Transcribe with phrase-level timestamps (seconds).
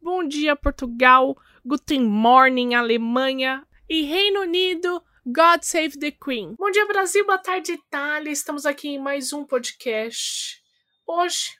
[0.00, 1.36] Bom dia, Portugal.
[1.66, 3.66] Guten morning, Alemanha.
[3.88, 5.02] E Reino Unido.
[5.26, 6.54] God Save the Queen.
[6.56, 7.26] Bom dia, Brasil.
[7.26, 8.30] Boa tarde, Itália.
[8.30, 10.62] Estamos aqui em mais um podcast.
[11.04, 11.50] Hoje,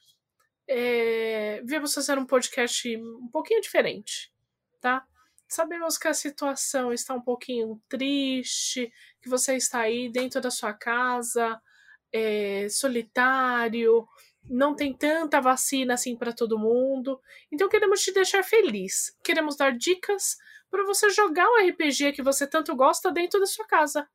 [0.69, 4.32] é, viemos fazer um podcast um pouquinho diferente,
[4.80, 5.05] tá?
[5.48, 10.73] Sabemos que a situação está um pouquinho triste, que você está aí dentro da sua
[10.73, 11.60] casa,
[12.12, 14.07] é, solitário,
[14.48, 17.20] não tem tanta vacina assim para todo mundo.
[17.52, 19.16] Então queremos te deixar feliz.
[19.23, 20.37] Queremos dar dicas
[20.71, 24.09] para você jogar o RPG que você tanto gosta dentro da sua casa.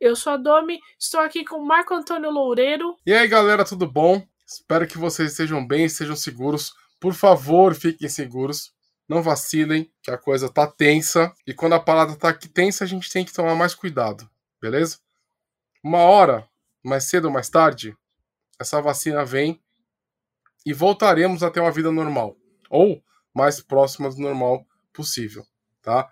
[0.00, 2.96] Eu sou a Domi, estou aqui com o Marco Antônio Loureiro.
[3.04, 4.24] E aí, galera, tudo bom?
[4.46, 6.72] Espero que vocês estejam bem, estejam seguros.
[7.00, 8.72] Por favor, fiquem seguros.
[9.08, 11.32] Não vacilem, que a coisa tá tensa.
[11.46, 14.28] E quando a parada tá aqui tensa, a gente tem que tomar mais cuidado,
[14.60, 14.98] beleza?
[15.82, 16.48] Uma hora,
[16.84, 17.96] mais cedo ou mais tarde,
[18.60, 19.60] essa vacina vem
[20.64, 22.36] e voltaremos a ter uma vida normal.
[22.70, 23.02] Ou
[23.34, 25.44] mais próxima do normal possível,
[25.82, 26.10] tá?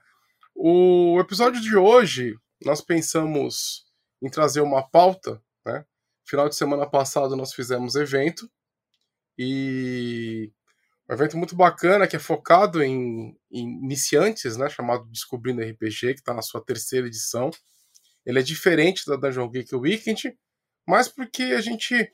[0.55, 3.85] O episódio de hoje, nós pensamos
[4.23, 5.85] em trazer uma pauta, né?
[6.25, 8.51] Final de semana passado nós fizemos evento
[9.39, 10.51] e
[11.09, 14.69] um evento muito bacana que é focado em, em iniciantes, né?
[14.69, 17.51] Chamado Descobrindo RPG, que está na sua terceira edição.
[18.25, 20.37] Ele é diferente da Dungeon Geek Weekend,
[20.87, 22.11] mas porque a gente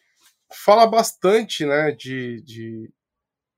[0.53, 2.93] fala bastante, né, de, de,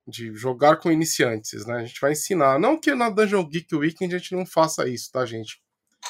[0.06, 1.77] de, jogar com iniciantes, né?
[1.77, 2.59] A gente vai ensinar.
[2.59, 5.62] Não que na Dungeon Geek Weekend a gente não faça isso, tá, gente?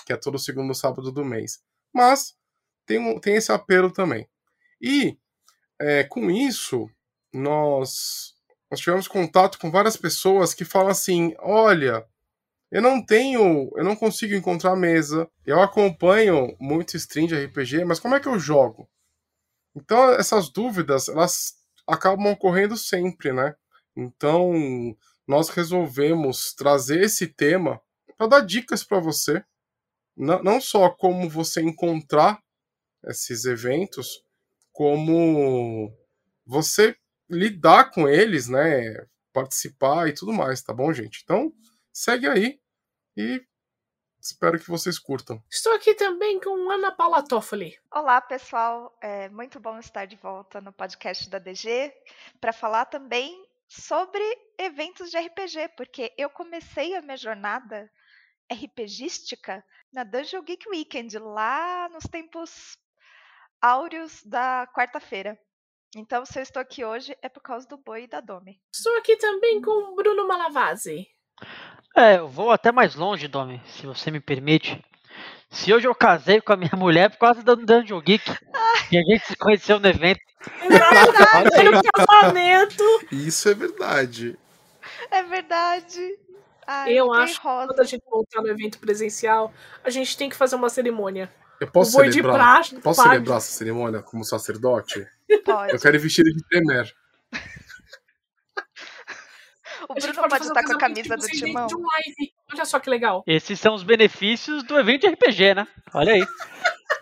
[0.06, 1.62] Que é todo segundo sábado do mês.
[1.92, 2.34] Mas
[2.86, 4.28] tem, um, tem esse apelo também.
[4.80, 5.17] E
[5.80, 6.89] é, com isso,
[7.33, 8.34] nós,
[8.70, 12.06] nós tivemos contato com várias pessoas que falam assim: olha,
[12.70, 18.01] eu não tenho, eu não consigo encontrar mesa, eu acompanho muito stream de RPG, mas
[18.01, 18.89] como é que eu jogo?
[19.74, 21.55] Então, essas dúvidas, elas
[21.86, 23.55] acabam ocorrendo sempre, né?
[23.96, 24.52] Então,
[25.27, 27.80] nós resolvemos trazer esse tema
[28.17, 29.45] para dar dicas para você,
[30.17, 32.40] não só como você encontrar
[33.07, 34.23] esses eventos,
[34.73, 35.92] como
[36.46, 36.96] você
[37.29, 38.95] lidar com eles, né?
[39.33, 41.20] Participar e tudo mais, tá bom, gente?
[41.24, 41.52] Então,
[41.92, 42.61] segue aí
[43.17, 43.42] e
[44.24, 45.39] Espero que vocês curtam.
[45.51, 47.79] Estou aqui também com Ana Paula Toffoli.
[47.90, 48.96] Olá, pessoal.
[48.98, 51.92] É muito bom estar de volta no podcast da DG
[52.40, 54.23] para falar também sobre
[54.57, 57.90] eventos de RPG, porque eu comecei a minha jornada
[58.51, 62.79] RPGística na Dungeon Geek Weekend, lá nos tempos
[63.61, 65.39] áureos da quarta-feira.
[65.95, 68.58] Então, se eu estou aqui hoje, é por causa do boi e da Domi.
[68.74, 71.14] Estou aqui também com o Bruno Malavasi.
[71.96, 74.84] É, eu vou até mais longe, Domi, se você me permite.
[75.50, 78.28] Se hoje eu casei com a minha mulher por causa do Dungeon Geek,
[78.90, 80.20] e a gente se conheceu no evento.
[80.62, 82.84] Exatamente, casamento.
[83.12, 84.36] Isso é verdade.
[85.10, 86.18] É verdade.
[86.66, 87.60] Ai, eu acho rosa.
[87.60, 89.52] que quando a gente voltar no evento presencial,
[89.84, 91.30] a gente tem que fazer uma cerimônia.
[91.60, 95.06] Eu posso celebrar, praxe, posso celebrar essa cerimônia como sacerdote?
[95.44, 95.72] Pode.
[95.72, 96.92] Eu quero ir vestido de Temer.
[99.89, 101.67] O Bruno pode, pode estar com a camisa do Timão.
[101.67, 101.84] Um
[102.52, 103.24] Olha só que legal.
[103.27, 105.67] Esses são os benefícios do evento de RPG, né?
[105.92, 106.24] Olha aí.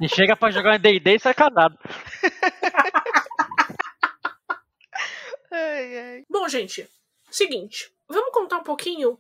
[0.00, 1.78] E chega pra jogar em D&D e sai casado.
[5.52, 6.24] ai, ai.
[6.28, 6.88] Bom, gente,
[7.30, 7.92] seguinte.
[8.08, 9.18] Vamos contar um pouquinho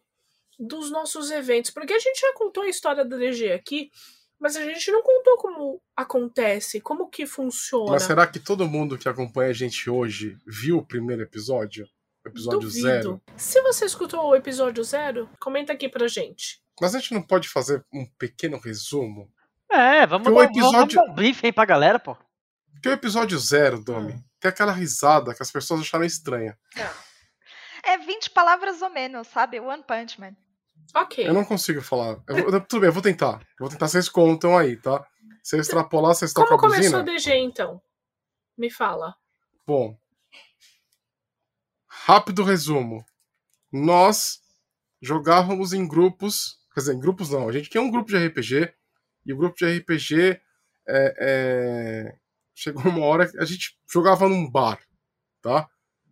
[0.58, 1.70] dos nossos eventos.
[1.70, 3.90] Porque a gente já contou a história da DG aqui,
[4.38, 7.92] mas a gente não contou como acontece, como que funciona.
[7.92, 11.86] Mas será que todo mundo que acompanha a gente hoje viu o primeiro episódio?
[12.24, 12.82] Episódio Duvido.
[12.82, 13.22] zero.
[13.36, 16.62] Se você escutou o episódio zero, comenta aqui pra gente.
[16.80, 19.30] Mas a gente não pode fazer um pequeno resumo?
[19.70, 20.72] É, vamos dar, episódio...
[20.72, 22.16] vamos dar um briefing pra galera, pô.
[22.72, 24.24] Porque o episódio zero, Domi, hum.
[24.40, 26.58] tem aquela risada que as pessoas acharam estranha.
[27.84, 29.60] É 20 palavras ou menos, sabe?
[29.60, 30.36] One Punch Man.
[30.94, 31.26] Ok.
[31.26, 32.20] Eu não consigo falar.
[32.28, 33.40] Eu vou, tudo bem, eu vou tentar.
[33.58, 35.06] Eu vou tentar, vocês contam aí, tá?
[35.42, 37.80] Se eu extrapolar, vocês estão com a Como começou o DG, então?
[38.56, 39.14] Me fala.
[39.66, 39.96] Bom,
[42.04, 43.04] Rápido resumo.
[43.72, 44.40] Nós
[45.00, 48.74] jogávamos em grupos, quer dizer, em grupos não, a gente tinha um grupo de RPG,
[49.24, 50.40] e o grupo de RPG
[50.88, 52.18] é, é,
[52.52, 54.80] chegou uma hora que a gente jogava num bar,
[55.40, 55.68] tá?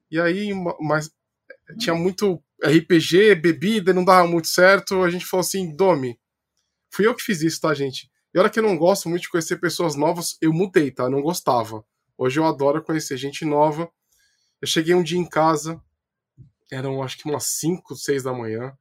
[0.09, 1.11] E aí, mas
[1.77, 5.03] tinha muito RPG, bebida, não dava muito certo.
[5.03, 6.17] A gente falou assim, Domi.
[6.93, 8.09] Fui eu que fiz isso, tá, gente?
[8.33, 11.05] E olha que eu não gosto muito de conhecer pessoas novas, eu mudei, tá?
[11.05, 11.85] Eu não gostava.
[12.17, 13.91] Hoje eu adoro conhecer gente nova.
[14.61, 15.83] Eu cheguei um dia em casa,
[16.71, 18.77] eram acho que umas 5, 6 da manhã.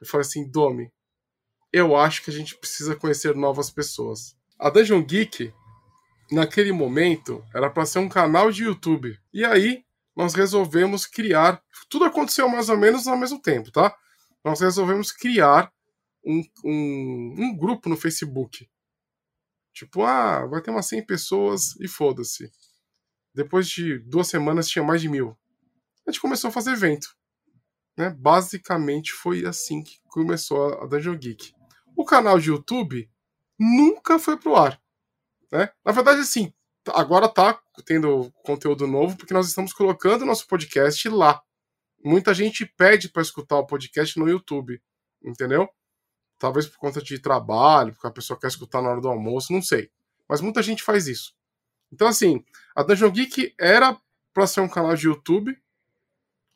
[0.00, 0.90] Eu falei assim, Domi,
[1.72, 4.36] eu acho que a gente precisa conhecer novas pessoas.
[4.58, 5.52] A Dungeon Geek,
[6.30, 9.18] naquele momento, era para ser um canal de YouTube.
[9.32, 9.84] E aí,
[10.16, 11.62] nós resolvemos criar.
[11.88, 13.94] Tudo aconteceu mais ou menos ao mesmo tempo, tá?
[14.44, 15.72] Nós resolvemos criar
[16.24, 18.68] um, um, um grupo no Facebook.
[19.72, 22.50] Tipo, ah, vai ter umas 100 pessoas e foda-se.
[23.34, 25.36] Depois de duas semanas tinha mais de mil.
[26.06, 27.08] A gente começou a fazer evento.
[27.96, 28.10] Né?
[28.10, 31.52] Basicamente foi assim que começou a Dungeon Geek.
[31.96, 33.10] O canal de YouTube
[33.58, 34.80] nunca foi pro ar.
[35.50, 35.70] Né?
[35.84, 36.52] Na verdade, assim,
[36.88, 41.42] agora tá tendo conteúdo novo porque nós estamos colocando nosso podcast lá.
[42.04, 44.80] Muita gente pede para escutar o podcast no YouTube,
[45.22, 45.68] entendeu?
[46.38, 49.62] Talvez por conta de trabalho, porque a pessoa quer escutar na hora do almoço, não
[49.62, 49.90] sei.
[50.28, 51.32] Mas muita gente faz isso.
[51.94, 52.44] Então, assim,
[52.74, 53.96] a Dungeon Geek era
[54.32, 55.56] para ser um canal de YouTube,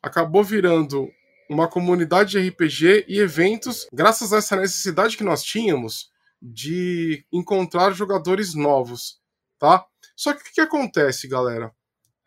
[0.03, 1.09] acabou virando
[1.49, 7.93] uma comunidade de RPG e eventos, graças a essa necessidade que nós tínhamos de encontrar
[7.93, 9.21] jogadores novos,
[9.57, 9.87] tá?
[10.13, 11.73] Só que o que acontece, galera?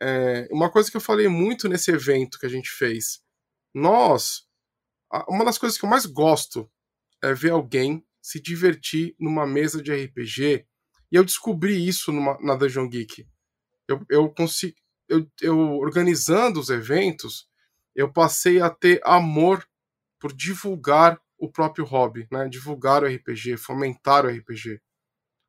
[0.01, 3.21] É, uma coisa que eu falei muito nesse evento que a gente fez.
[3.75, 4.47] Nós,
[5.29, 6.67] uma das coisas que eu mais gosto
[7.21, 10.65] é ver alguém se divertir numa mesa de RPG.
[11.13, 13.27] E eu descobri isso numa, na Dungeon Geek.
[13.87, 14.75] Eu, eu, consigo,
[15.07, 17.47] eu, eu organizando os eventos,
[17.95, 19.63] eu passei a ter amor
[20.19, 22.49] por divulgar o próprio hobby, né?
[22.49, 24.81] Divulgar o RPG, fomentar o RPG.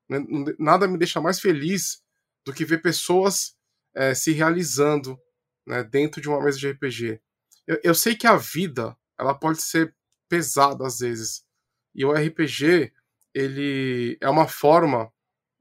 [0.06, 0.18] Né,
[0.58, 2.02] nada me deixa mais feliz
[2.44, 3.56] do que ver pessoas
[3.94, 5.18] é, se realizando
[5.66, 7.22] né, dentro de uma mesa de RPG.
[7.66, 9.96] Eu, eu, sei que a vida ela pode ser
[10.28, 11.42] pesada às vezes
[11.94, 12.92] e o RPG
[13.32, 15.10] ele é uma forma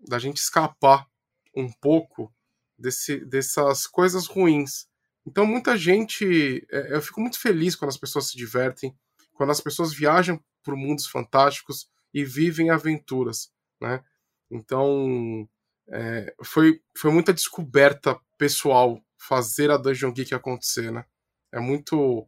[0.08, 1.08] da gente escapar
[1.56, 2.34] um pouco
[2.78, 4.88] desse, dessas coisas ruins.
[5.26, 8.96] Então muita gente, é, eu fico muito feliz quando as pessoas se divertem,
[9.34, 13.52] quando as pessoas viajam por mundos fantásticos e vivem aventuras,
[13.82, 14.04] né?
[14.52, 15.48] Então
[15.90, 21.06] é, foi, foi muita descoberta pessoal fazer a Dungeon Geek acontecer, né?
[21.52, 22.28] É muito.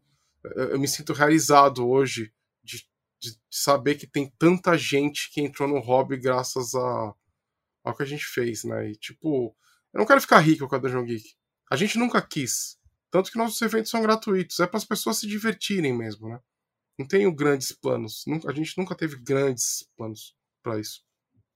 [0.55, 2.31] Eu me sinto realizado hoje
[2.63, 2.77] de,
[3.19, 7.13] de saber que tem tanta gente que entrou no hobby graças a,
[7.85, 8.89] ao que a gente fez, né?
[8.89, 9.55] E tipo,
[9.93, 11.35] eu não quero ficar rico com a Dungeon Geek.
[11.71, 12.77] A gente nunca quis.
[13.11, 14.59] Tanto que nossos eventos são gratuitos.
[14.59, 16.39] É para as pessoas se divertirem mesmo, né?
[16.97, 18.23] Não tenho grandes planos.
[18.47, 21.03] A gente nunca teve grandes planos para isso.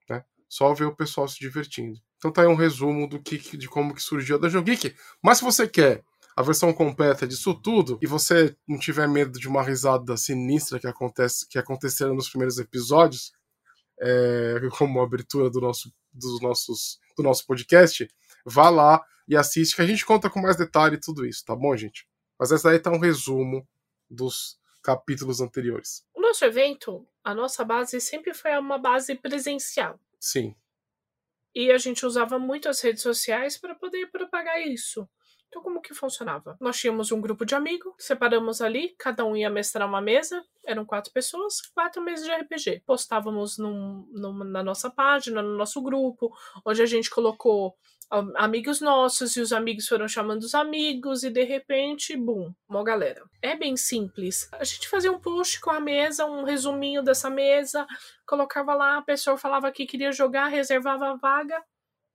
[0.10, 0.24] Né?
[0.48, 2.00] Só ver o pessoal se divertindo.
[2.18, 4.96] Então tá aí um resumo do que, de como que surgiu a Dungeon Geek.
[5.24, 6.04] Mas se você quer
[6.36, 10.88] a versão completa disso tudo e você não tiver medo de uma risada sinistra que
[10.88, 13.34] acontece que aconteceram nos primeiros episódios,
[14.01, 18.07] é, como abertura do nosso, dos nossos, do nosso podcast,
[18.46, 21.75] vá lá e assiste que a gente conta com mais detalhe tudo isso, tá bom,
[21.75, 22.07] gente?
[22.40, 23.68] Mas essa aí tá um resumo
[24.10, 26.06] dos capítulos anteriores.
[26.13, 30.00] O nosso evento, a nossa base sempre foi uma base presencial.
[30.19, 30.56] Sim.
[31.54, 35.07] E a gente usava muito as redes sociais para poder propagar isso.
[35.50, 36.56] Então, como que funcionava?
[36.62, 40.86] Nós tínhamos um grupo de amigos, separamos ali, cada um ia mestrar uma mesa, eram
[40.86, 42.83] quatro pessoas, quatro mesas de RPG.
[42.85, 46.31] Postávamos num, num, na nossa página, no nosso grupo,
[46.64, 47.76] onde a gente colocou
[48.35, 53.23] amigos nossos e os amigos foram chamando os amigos e de repente, bum, uma galera.
[53.42, 54.50] É bem simples.
[54.54, 57.85] A gente fazia um post com a mesa, um resuminho dessa mesa,
[58.26, 61.64] colocava lá, a pessoa falava que queria jogar, reservava a vaga.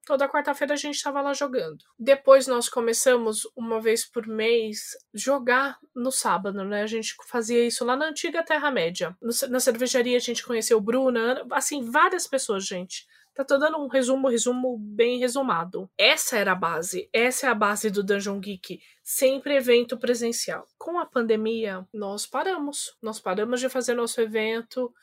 [0.06, 1.78] Toda quarta-feira a gente estava lá jogando.
[1.99, 6.82] Depois nós começamos, uma vez por mês, jogar no sábado, né?
[6.82, 9.16] A gente fazia isso lá na antiga Terra-média.
[9.49, 13.06] Na cervejaria a gente conheceu Bruna, assim, várias pessoas, gente.
[13.34, 15.90] Tá tô dando um resumo, resumo bem resumado.
[15.99, 17.08] Essa era a base.
[17.12, 18.78] Essa é a base do Dungeon Geek.
[19.02, 20.68] Sempre evento presencial.
[20.78, 22.96] Com a pandemia, nós paramos.
[23.02, 24.94] Nós paramos de fazer nosso evento.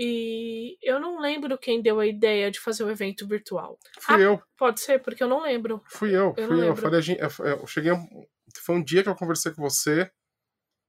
[0.00, 3.76] E eu não lembro quem deu a ideia de fazer o evento virtual.
[3.98, 4.42] Fui ah, eu.
[4.56, 5.82] Pode ser, porque eu não lembro.
[5.88, 6.76] Fui eu, eu fui eu.
[6.76, 7.92] Falei, eu cheguei.
[8.64, 10.08] Foi um dia que eu conversei com você.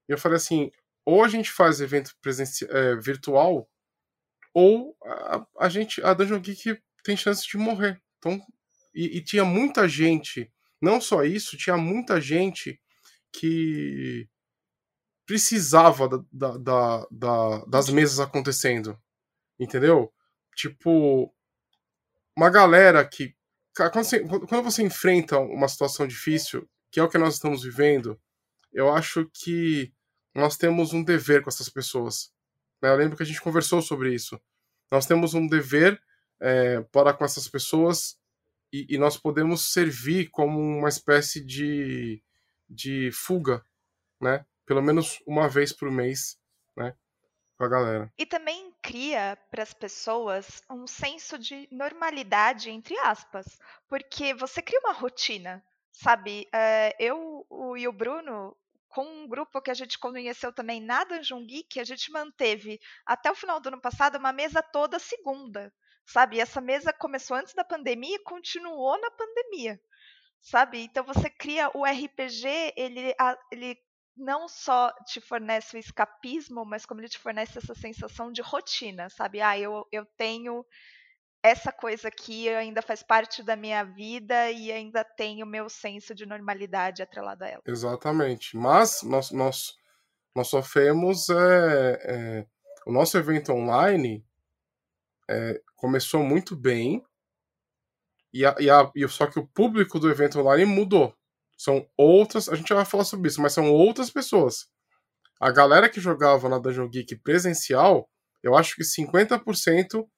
[0.08, 0.70] E eu falei assim:
[1.04, 3.68] ou a gente faz evento presencial, é, virtual,
[4.54, 8.00] ou a, a gente, a Dungeon Geek tem chance de morrer.
[8.18, 8.40] Então,
[8.94, 10.48] e, e, tinha muita gente,
[10.80, 12.80] não só isso, tinha muita gente
[13.32, 14.28] que
[15.30, 19.00] precisava da, da, da, da das mesas acontecendo.
[19.60, 20.12] Entendeu?
[20.56, 21.32] Tipo,
[22.36, 23.36] uma galera que.
[23.76, 28.20] Quando você, quando você enfrenta uma situação difícil, que é o que nós estamos vivendo,
[28.72, 29.94] eu acho que
[30.34, 32.32] nós temos um dever com essas pessoas.
[32.82, 32.90] Né?
[32.90, 34.40] Eu lembro que a gente conversou sobre isso.
[34.90, 36.02] Nós temos um dever
[36.40, 38.18] é, para com essas pessoas
[38.72, 42.20] e, e, nós podemos servir como uma espécie de,
[42.68, 43.64] de fuga,
[44.20, 44.44] né?
[44.70, 46.38] Pelo menos uma vez por mês,
[46.76, 46.94] né?
[47.58, 48.12] Com a galera.
[48.16, 53.58] E também cria para as pessoas um senso de normalidade, entre aspas,
[53.88, 55.60] porque você cria uma rotina,
[55.90, 56.48] sabe?
[56.54, 58.56] É, eu o, e o Bruno,
[58.88, 63.28] com um grupo que a gente conheceu também na Dungeon Geek, a gente manteve até
[63.28, 65.74] o final do ano passado uma mesa toda segunda,
[66.06, 66.36] sabe?
[66.36, 69.80] E essa mesa começou antes da pandemia e continuou na pandemia,
[70.40, 70.78] sabe?
[70.82, 73.12] Então você cria o RPG, ele,
[73.50, 73.76] ele
[74.20, 79.08] não só te fornece o escapismo, mas como ele te fornece essa sensação de rotina,
[79.08, 79.40] sabe?
[79.40, 80.64] Ah, eu, eu tenho
[81.42, 86.14] essa coisa aqui ainda faz parte da minha vida e ainda tem o meu senso
[86.14, 87.62] de normalidade atrelado a ela.
[87.66, 88.56] Exatamente.
[88.56, 89.74] Mas nós, nós,
[90.36, 92.46] nós sofremos é, é,
[92.86, 94.22] o nosso evento online
[95.28, 97.02] é, começou muito bem
[98.32, 101.16] e, a, e, a, e só que o público do evento online mudou.
[101.60, 104.66] São outras, a gente vai falar sobre isso, mas são outras pessoas.
[105.38, 108.10] A galera que jogava na Dungeon Geek presencial,
[108.42, 110.08] eu acho que 50%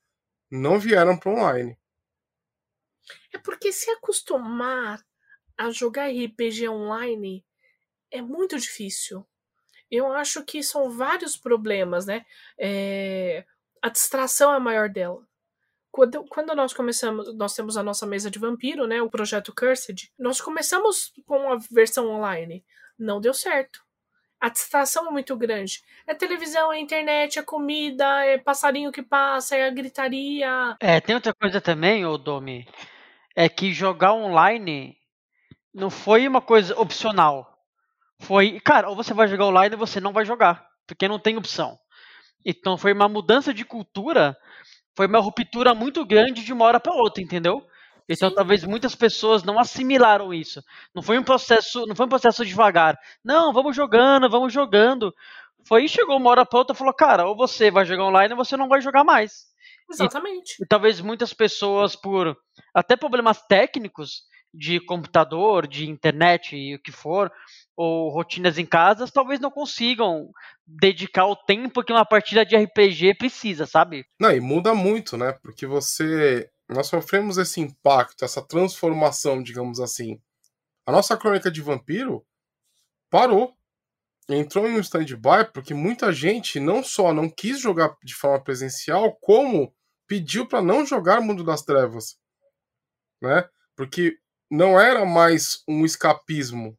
[0.48, 1.76] não vieram para online.
[3.34, 5.04] É porque se acostumar
[5.58, 7.44] a jogar RPG online
[8.08, 9.26] é muito difícil.
[9.90, 12.24] Eu acho que são vários problemas, né?
[12.56, 13.44] É...
[13.82, 15.26] A distração é a maior dela.
[15.92, 19.00] Quando, quando nós começamos, nós temos a nossa mesa de vampiro, né?
[19.00, 20.10] O projeto Cursed.
[20.18, 22.64] Nós começamos com a versão online.
[22.98, 23.80] Não deu certo
[24.42, 25.84] a distração é muito grande.
[26.04, 30.76] É televisão, é internet, é comida, é passarinho que passa, é a gritaria.
[30.80, 32.66] É, tem outra coisa também, ô Domi,
[33.36, 34.96] é que jogar online
[35.72, 37.56] não foi uma coisa opcional.
[38.20, 41.36] Foi, cara, ou você vai jogar online ou você não vai jogar, porque não tem
[41.36, 41.78] opção.
[42.44, 44.36] Então foi uma mudança de cultura,
[44.96, 47.66] foi uma ruptura muito grande de uma hora para outra, entendeu?
[48.08, 48.34] Então Sim.
[48.34, 50.62] talvez muitas pessoas não assimilaram isso.
[50.94, 52.98] Não foi um processo, não foi um processo devagar.
[53.24, 55.14] Não, vamos jogando, vamos jogando.
[55.64, 58.44] Foi chegou uma hora para outra e falou, cara, ou você vai jogar online ou
[58.44, 59.46] você não vai jogar mais.
[59.90, 60.56] Exatamente.
[60.60, 62.36] E, e talvez muitas pessoas por
[62.74, 64.22] até problemas técnicos
[64.52, 67.32] de computador, de internet e o que for,
[67.76, 70.30] ou rotinas em casa, talvez não consigam
[70.66, 74.04] dedicar o tempo que uma partida de RPG precisa, sabe?
[74.20, 75.32] Não, e muda muito, né?
[75.42, 80.20] Porque você nós sofremos esse impacto, essa transformação, digamos assim.
[80.86, 82.24] A nossa crônica de vampiro
[83.10, 83.56] parou.
[84.28, 89.16] Entrou em um stand-by porque muita gente não só não quis jogar de forma presencial,
[89.20, 89.74] como
[90.06, 92.16] pediu para não jogar Mundo das Trevas.
[93.20, 93.48] Né?
[93.76, 94.16] Porque
[94.50, 96.78] não era mais um escapismo.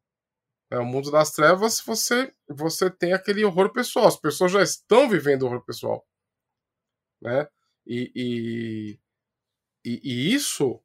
[0.74, 4.08] É, o Mundo das Trevas, você, você tem aquele horror pessoal.
[4.08, 6.04] As pessoas já estão vivendo horror pessoal.
[7.22, 7.48] Né?
[7.86, 9.00] E, e,
[9.86, 10.82] e, e isso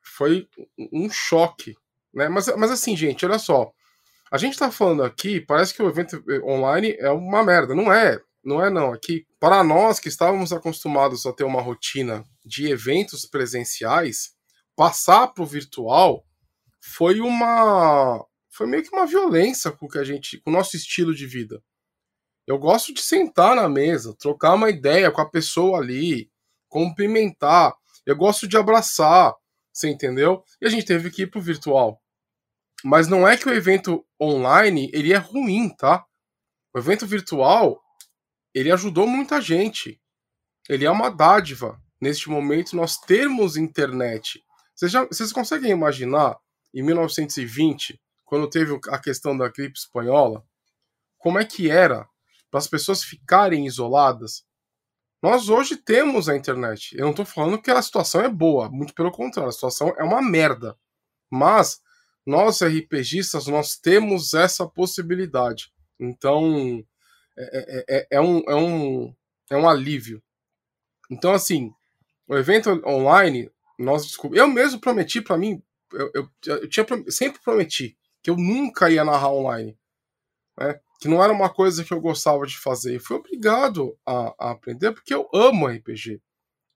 [0.00, 1.76] foi um choque.
[2.14, 2.30] Né?
[2.30, 3.70] Mas, mas assim, gente, olha só.
[4.30, 7.74] A gente está falando aqui, parece que o evento eh, online é uma merda.
[7.74, 8.18] Não é.
[8.42, 8.90] Não é não.
[8.90, 14.34] Aqui, para nós que estávamos acostumados a ter uma rotina de eventos presenciais,
[14.74, 16.24] passar para o virtual
[16.80, 18.24] foi uma
[18.56, 21.62] foi meio que uma violência com que a gente, com o nosso estilo de vida.
[22.46, 26.30] Eu gosto de sentar na mesa, trocar uma ideia com a pessoa ali,
[26.68, 27.74] cumprimentar.
[28.06, 29.34] Eu gosto de abraçar,
[29.72, 30.42] você entendeu?
[30.60, 32.00] E a gente teve que ir pro virtual.
[32.82, 36.04] Mas não é que o evento online ele é ruim, tá?
[36.74, 37.82] O evento virtual
[38.54, 40.00] ele ajudou muita gente.
[40.68, 44.42] Ele é uma dádiva neste momento nós termos internet.
[44.82, 46.38] Já, vocês conseguem imaginar
[46.72, 50.44] em 1920, quando teve a questão da gripe espanhola,
[51.16, 52.06] como é que era
[52.50, 54.44] para as pessoas ficarem isoladas?
[55.22, 56.94] Nós hoje temos a internet.
[56.98, 60.02] Eu não estou falando que a situação é boa, muito pelo contrário, a situação é
[60.02, 60.76] uma merda.
[61.30, 61.80] Mas
[62.26, 65.72] nós RPGistas nós temos essa possibilidade.
[65.98, 66.84] Então
[67.38, 69.14] é, é, é, é um, é, um,
[69.50, 70.20] é um alívio.
[71.08, 71.72] Então, assim,
[72.26, 74.46] o evento online, nós descobrimos.
[74.46, 79.04] Eu mesmo prometi para mim, eu, eu, eu tinha, sempre prometi que eu nunca ia
[79.04, 79.78] narrar online.
[80.58, 80.80] Né?
[80.98, 82.96] que não era uma coisa que eu gostava de fazer.
[82.96, 86.20] E fui obrigado a, a, aprender porque eu amo RPG.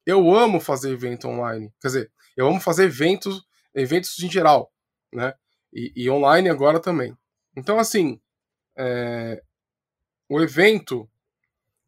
[0.07, 1.73] Eu amo fazer evento online.
[1.81, 4.73] Quer dizer, eu amo fazer eventos, eventos em geral,
[5.13, 5.35] né?
[5.73, 7.19] E, e online agora também.
[7.57, 8.21] Então, assim,
[8.77, 9.43] é,
[10.29, 11.11] o evento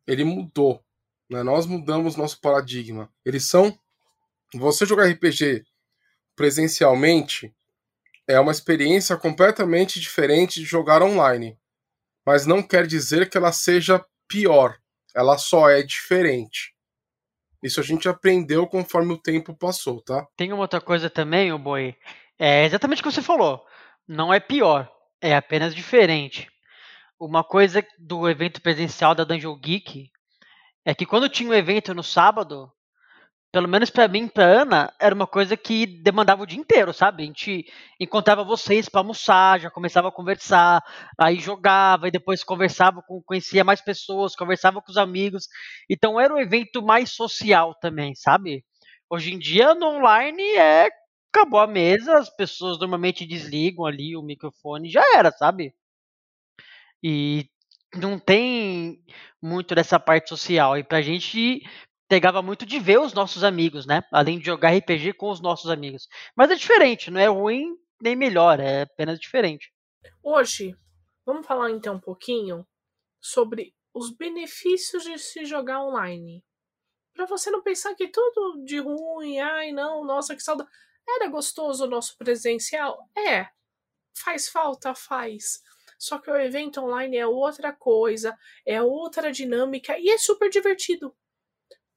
[0.09, 0.85] ele mudou.
[1.31, 1.45] Né?
[1.45, 3.09] Nós mudamos nosso paradigma.
[3.25, 3.79] Eles são.
[4.55, 5.65] Você jogar RPG
[6.35, 7.55] presencialmente
[8.29, 11.59] é uma experiência completamente diferente de jogar online.
[12.27, 14.77] mas não quer dizer que ela seja pior.
[15.15, 16.73] Ela só é diferente.
[17.63, 20.27] Isso a gente aprendeu conforme o tempo passou, tá?
[20.37, 21.97] Tem uma outra coisa também, o boi.
[22.39, 23.65] É exatamente o que você falou.
[24.07, 26.49] Não é pior, é apenas diferente.
[27.21, 30.11] Uma coisa do evento presencial da Dungeon Geek
[30.85, 32.73] é que quando tinha um evento no sábado,
[33.53, 37.23] pelo menos para mim, pra Ana, era uma coisa que demandava o dia inteiro, sabe?
[37.23, 37.67] A gente
[38.01, 40.83] encontrava vocês para almoçar, já começava a conversar,
[41.19, 45.49] aí jogava e depois conversava com, conhecia mais pessoas, conversava com os amigos.
[45.89, 48.65] Então era um evento mais social também, sabe?
[49.11, 50.89] Hoje em dia no online é
[51.35, 55.75] acabou a mesa, as pessoas normalmente desligam ali o microfone, já era, sabe?
[57.03, 57.47] E
[57.95, 58.99] não tem
[59.41, 60.79] muito dessa parte social.
[60.79, 61.63] E pra gente
[62.13, 64.03] pegava muito de ver os nossos amigos, né?
[64.13, 66.07] Além de jogar RPG com os nossos amigos.
[66.37, 69.73] Mas é diferente, não é ruim nem melhor, é apenas diferente.
[70.23, 70.77] Hoje,
[71.25, 72.67] vamos falar então um pouquinho
[73.19, 76.45] sobre os benefícios de se jogar online.
[77.15, 80.69] Para você não pensar que tudo de ruim, ai não, nossa, que saudade.
[81.09, 83.09] Era gostoso o nosso presencial?
[83.17, 83.47] É.
[84.15, 84.95] Faz falta?
[84.95, 85.63] Faz.
[85.99, 91.17] Só que o evento online é outra coisa, é outra dinâmica e é super divertido.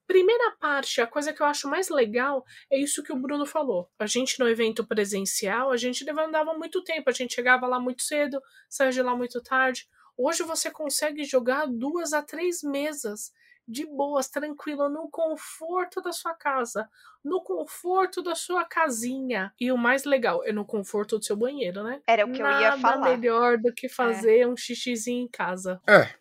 [0.07, 3.89] Primeira parte, a coisa que eu acho mais legal é isso que o Bruno falou.
[3.97, 8.03] A gente no evento presencial, a gente demandava muito tempo, a gente chegava lá muito
[8.03, 9.87] cedo, saía de lá muito tarde.
[10.17, 13.31] Hoje você consegue jogar duas a três mesas
[13.67, 16.87] de boas, tranquila, no conforto da sua casa,
[17.23, 19.51] no conforto da sua casinha.
[19.59, 22.01] E o mais legal é no conforto do seu banheiro, né?
[22.07, 23.09] Era o que Nada eu ia falar.
[23.09, 24.47] melhor do que fazer é.
[24.47, 25.81] um xixizinho em casa.
[25.87, 26.13] É,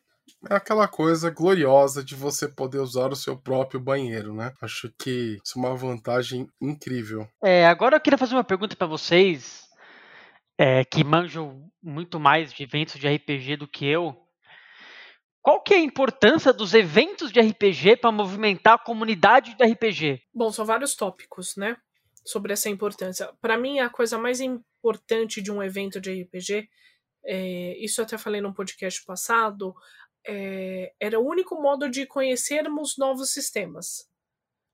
[0.50, 4.52] é aquela coisa gloriosa de você poder usar o seu próprio banheiro, né?
[4.60, 7.26] Acho que isso é uma vantagem incrível.
[7.42, 9.64] É, agora eu queria fazer uma pergunta para vocês,
[10.58, 14.16] é, que manjam muito mais de eventos de RPG do que eu.
[15.42, 20.22] Qual que é a importância dos eventos de RPG para movimentar a comunidade de RPG?
[20.32, 21.76] Bom, são vários tópicos, né?
[22.24, 23.30] Sobre essa importância.
[23.42, 26.66] Para mim, a coisa mais importante de um evento de RPG,
[27.26, 29.74] é, isso eu até falei num podcast passado,
[30.26, 34.08] é, era o único modo de conhecermos novos sistemas.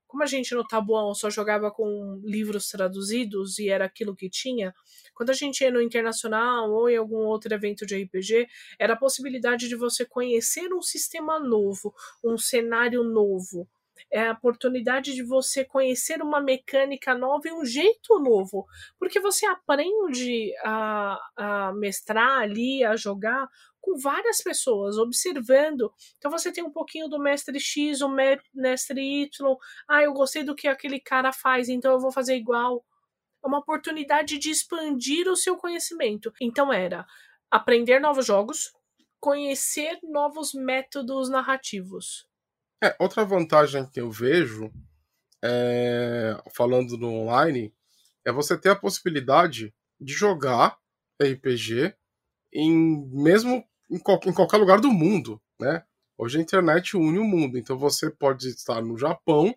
[0.07, 4.73] Como a gente no Tabuão só jogava com livros traduzidos e era aquilo que tinha,
[5.13, 8.97] quando a gente ia no internacional ou em algum outro evento de RPG, era a
[8.97, 13.69] possibilidade de você conhecer um sistema novo, um cenário novo,
[14.09, 18.65] é a oportunidade de você conhecer uma mecânica nova e um jeito novo,
[18.97, 23.47] porque você aprende a, a mestrar ali, a jogar
[23.81, 25.91] com várias pessoas, observando.
[26.17, 28.09] Então você tem um pouquinho do mestre X, o
[28.53, 29.57] mestre Y.
[29.89, 32.85] Ah, eu gostei do que aquele cara faz, então eu vou fazer igual.
[33.43, 36.31] É uma oportunidade de expandir o seu conhecimento.
[36.39, 37.05] Então era
[37.49, 38.71] aprender novos jogos,
[39.19, 42.27] conhecer novos métodos narrativos.
[42.83, 44.71] É, outra vantagem que eu vejo,
[45.43, 47.73] é, falando no online,
[48.25, 50.77] é você ter a possibilidade de jogar
[51.21, 51.95] RPG
[52.53, 55.83] em mesmo em, qual, em qualquer lugar do mundo, né?
[56.17, 59.53] Hoje a internet une o mundo, então você pode estar no Japão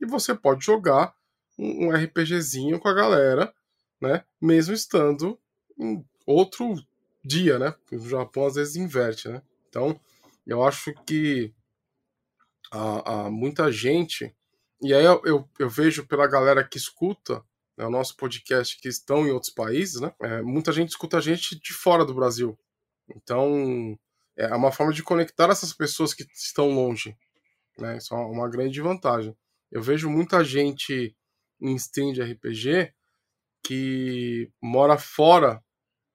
[0.00, 1.14] e você pode jogar
[1.58, 3.52] um, um RPGzinho com a galera,
[4.00, 4.24] né?
[4.40, 5.38] Mesmo estando
[5.78, 6.74] em outro
[7.22, 7.72] dia, né?
[7.72, 9.42] Porque Japão às vezes inverte, né?
[9.68, 10.00] Então,
[10.46, 11.52] eu acho que
[12.72, 14.34] a, a muita gente,
[14.80, 17.44] e aí eu, eu, eu, vejo pela galera que escuta
[17.76, 20.12] né, o nosso podcast que estão em outros países, né?
[20.20, 22.58] É, muita gente escuta a gente de fora do Brasil.
[23.14, 23.98] Então,
[24.36, 27.16] é uma forma de conectar essas pessoas que estão longe.
[27.78, 27.98] Né?
[27.98, 29.36] Isso é uma grande vantagem.
[29.70, 31.16] Eu vejo muita gente
[31.60, 32.92] em stream de RPG
[33.62, 35.62] que mora fora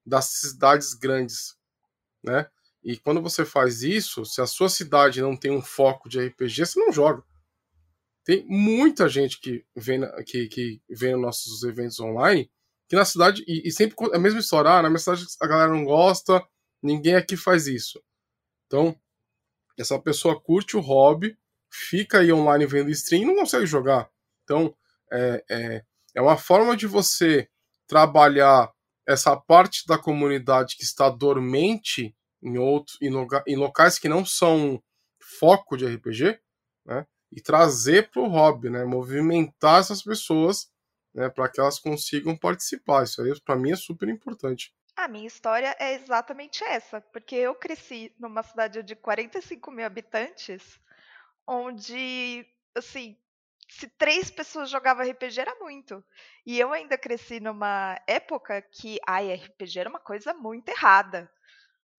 [0.04, 1.56] das cidades grandes,
[2.22, 2.48] né?
[2.82, 6.66] E quando você faz isso, se a sua cidade não tem um foco de RPG,
[6.66, 7.22] você não joga.
[8.24, 12.50] Tem muita gente que vem, que, que vem nos nossos eventos online,
[12.88, 15.46] que na cidade, e, e sempre é a mesma história, ah, na minha cidade a
[15.46, 16.46] galera não gosta,
[16.84, 18.00] ninguém aqui faz isso.
[18.66, 18.94] Então,
[19.78, 21.36] essa pessoa curte o hobby,
[21.70, 24.08] fica aí online vendo stream e não consegue jogar.
[24.44, 24.76] Então,
[25.10, 27.48] é, é, é uma forma de você
[27.86, 28.70] trabalhar
[29.06, 34.24] essa parte da comunidade que está dormente em, outro, em, loca, em locais que não
[34.24, 34.82] são
[35.38, 36.38] foco de RPG,
[36.84, 37.06] né?
[37.32, 38.84] E trazer para o hobby, né?
[38.84, 40.70] Movimentar essas pessoas,
[41.14, 41.28] né?
[41.28, 43.04] Para que elas consigam participar.
[43.04, 44.72] Isso aí, para mim, é super importante.
[44.96, 50.80] A minha história é exatamente essa, porque eu cresci numa cidade de 45 mil habitantes,
[51.46, 53.16] onde, assim,
[53.68, 56.04] se três pessoas jogavam RPG era muito.
[56.46, 61.30] E eu ainda cresci numa época que a RPG era uma coisa muito errada.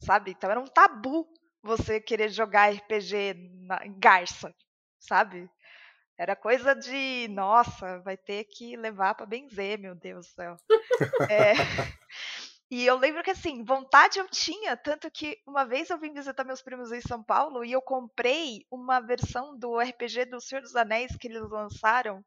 [0.01, 0.31] sabe?
[0.31, 1.27] Então era um tabu
[1.63, 3.33] você querer jogar RPG
[3.67, 4.55] na, em Garça,
[4.99, 5.49] sabe?
[6.17, 10.57] Era coisa de, nossa, vai ter que levar para benzer, meu Deus do céu.
[11.29, 11.53] é,
[12.69, 16.43] e eu lembro que, assim, vontade eu tinha, tanto que uma vez eu vim visitar
[16.43, 20.75] meus primos em São Paulo e eu comprei uma versão do RPG do Senhor dos
[20.75, 22.25] Anéis que eles lançaram.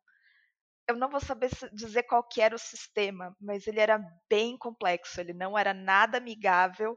[0.87, 5.21] Eu não vou saber dizer qual que era o sistema, mas ele era bem complexo,
[5.21, 6.97] ele não era nada amigável.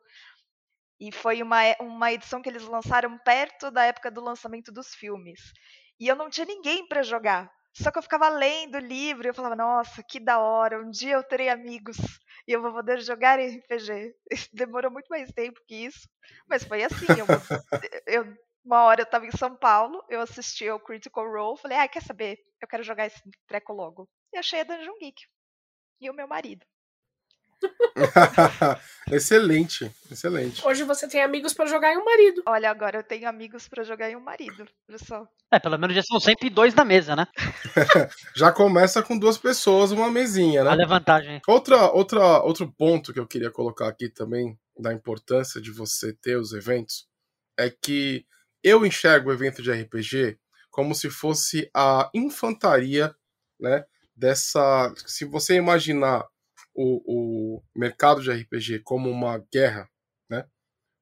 [1.00, 5.42] E foi uma, uma edição que eles lançaram perto da época do lançamento dos filmes.
[6.00, 7.52] E eu não tinha ninguém para jogar.
[7.74, 10.90] Só que eu ficava lendo o livro e eu falava, nossa, que da hora, um
[10.90, 11.98] dia eu terei amigos
[12.48, 14.14] e eu vou poder jogar RPG.
[14.54, 16.08] Demorou muito mais tempo que isso,
[16.48, 17.06] mas foi assim.
[17.18, 17.26] Eu,
[18.08, 21.88] eu uma hora eu estava em São Paulo, eu assisti ao Critical Role, falei, ah,
[21.88, 22.38] quer saber?
[22.62, 24.08] Eu quero jogar esse treco logo.
[24.34, 25.24] E achei a Dungeon Geek.
[26.00, 26.66] E o meu marido.
[29.12, 30.66] excelente, excelente.
[30.66, 32.42] Hoje você tem amigos para jogar em um marido.
[32.46, 34.68] Olha, agora eu tenho amigos para jogar em um marido.
[34.88, 35.28] Olha só.
[35.52, 37.28] É, pelo menos já são sempre dois na mesa, né?
[38.36, 40.70] já começa com duas pessoas, uma mesinha, né?
[40.70, 41.42] Olha a vantagem.
[41.48, 46.38] Outra, outra, outro ponto que eu queria colocar aqui também, da importância de você ter
[46.38, 47.08] os eventos,
[47.58, 48.26] é que
[48.64, 50.40] eu enxergo o evento de RPG
[50.72, 53.14] como se fosse a infantaria,
[53.60, 53.84] né?
[54.16, 54.94] Dessa.
[55.06, 56.26] Se você imaginar
[56.74, 59.90] o, o mercado de RPG como uma guerra,
[60.30, 60.46] né?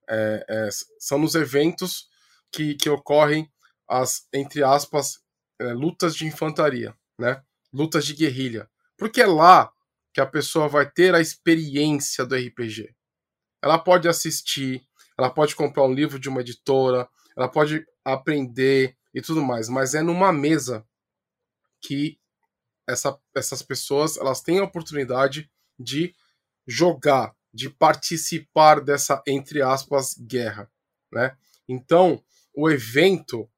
[0.10, 2.10] É, é, são nos eventos
[2.52, 3.52] que, que ocorrem
[3.88, 5.20] as, entre aspas,
[5.60, 7.44] é, lutas de infantaria, né?
[7.72, 8.70] Lutas de guerrilha.
[8.98, 9.72] Porque é lá
[10.14, 12.96] que a pessoa vai ter a experiência do RPG.
[13.62, 19.22] Ela pode assistir, ela pode comprar um livro de uma editora, ela pode aprender e
[19.22, 20.86] tudo mais, mas é numa mesa
[21.82, 22.20] que
[22.88, 26.14] essa, essas pessoas elas têm a oportunidade de
[26.68, 30.70] jogar, de participar dessa, entre aspas, guerra.
[31.12, 31.36] Né?
[31.68, 33.50] Então, o evento,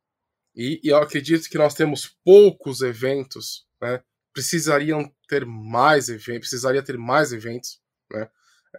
[0.55, 4.01] e, e eu acredito que nós temos poucos eventos, né?
[4.33, 7.81] precisariam ter mais eventos, precisaria ter mais eventos.
[8.11, 8.29] Né?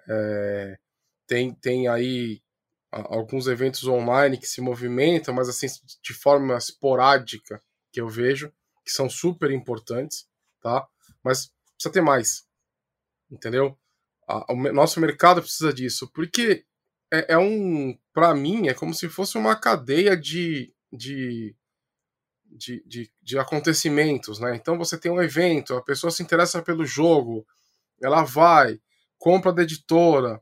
[0.09, 0.78] É,
[1.26, 2.42] tem, tem aí
[2.90, 5.66] alguns eventos online que se movimentam, mas assim
[6.02, 8.52] de forma esporádica que eu vejo,
[8.85, 10.28] que são super importantes,
[10.61, 10.87] tá?
[11.22, 12.46] Mas precisa ter mais
[13.33, 13.77] entendeu?
[14.49, 16.64] o nosso mercado precisa disso, porque
[17.12, 21.55] é, é um, para mim, é como se fosse uma cadeia de, de,
[22.45, 24.55] de, de, de acontecimentos, né?
[24.57, 27.47] Então você tem um evento, a pessoa se interessa pelo jogo,
[28.01, 28.81] ela vai,
[29.18, 30.40] compra da editora,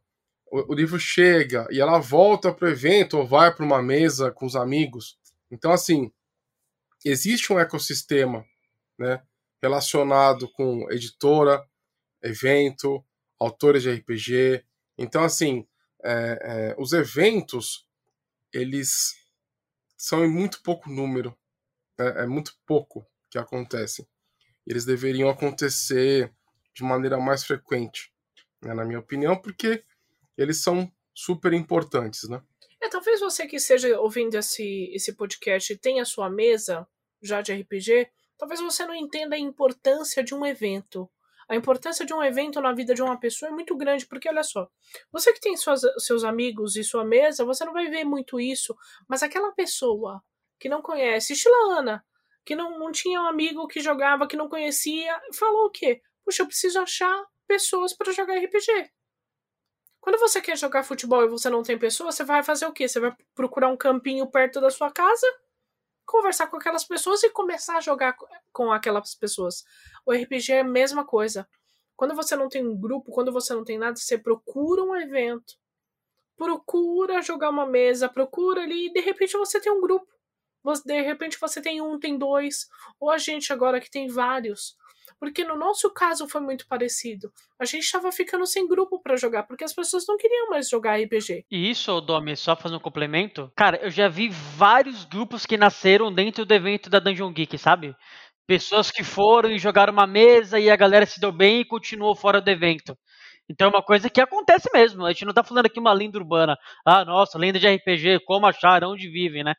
[0.50, 4.30] o, o livro chega e ela volta para o evento ou vai para uma mesa
[4.30, 5.18] com os amigos.
[5.50, 6.12] Então, assim,
[7.04, 8.44] existe um ecossistema
[8.98, 9.22] né,
[9.62, 11.64] relacionado com editora,
[12.22, 13.04] evento,
[13.38, 14.64] autores de RPG.
[14.98, 15.66] Então, assim,
[16.02, 17.86] é, é, os eventos,
[18.52, 19.14] eles
[19.96, 21.36] são em muito pouco número.
[21.98, 22.22] Né?
[22.22, 24.06] É muito pouco que acontece.
[24.66, 26.32] Eles deveriam acontecer
[26.74, 28.12] de maneira mais frequente,
[28.62, 29.84] né, na minha opinião, porque
[30.36, 32.42] eles são super importantes, né?
[32.80, 36.86] É, talvez você que esteja ouvindo esse, esse podcast e tenha sua mesa
[37.20, 41.10] já de RPG, talvez você não entenda a importância de um evento.
[41.50, 44.44] A importância de um evento na vida de uma pessoa é muito grande, porque olha
[44.44, 44.70] só,
[45.10, 48.72] você que tem suas, seus amigos e sua mesa, você não vai ver muito isso,
[49.08, 50.22] mas aquela pessoa
[50.60, 52.06] que não conhece, estilo a Ana,
[52.44, 56.00] que não, não tinha um amigo que jogava, que não conhecia, falou o quê?
[56.24, 58.88] Puxa, eu preciso achar pessoas para jogar RPG.
[60.00, 62.86] Quando você quer jogar futebol e você não tem pessoas, você vai fazer o quê?
[62.86, 65.26] Você vai procurar um campinho perto da sua casa
[66.10, 68.16] conversar com aquelas pessoas e começar a jogar
[68.52, 69.64] com aquelas pessoas.
[70.04, 71.48] O RPG é a mesma coisa.
[71.96, 75.54] Quando você não tem um grupo, quando você não tem nada, você procura um evento,
[76.36, 80.08] procura jogar uma mesa, procura ali e de repente você tem um grupo.
[80.84, 82.68] De repente você tem um, tem dois,
[82.98, 84.76] ou a gente agora que tem vários.
[85.18, 87.30] Porque no nosso caso foi muito parecido.
[87.58, 91.00] A gente estava ficando sem grupo para jogar, porque as pessoas não queriam mais jogar
[91.00, 91.44] RPG.
[91.50, 93.50] E isso, Domi, só fazendo um complemento.
[93.56, 97.94] Cara, eu já vi vários grupos que nasceram dentro do evento da Dungeon Geek, sabe?
[98.46, 102.16] Pessoas que foram e jogaram uma mesa e a galera se deu bem e continuou
[102.16, 102.96] fora do evento.
[103.50, 105.04] Então é uma coisa que acontece mesmo.
[105.04, 106.56] A gente não tá falando aqui uma lenda urbana.
[106.86, 109.54] Ah, nossa, lenda de RPG, como achar, onde vivem, né?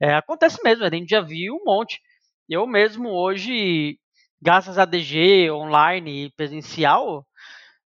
[0.00, 2.00] É, acontece mesmo, a gente já viu um monte.
[2.48, 3.96] Eu mesmo hoje
[4.42, 7.26] graças a DG online e presencial,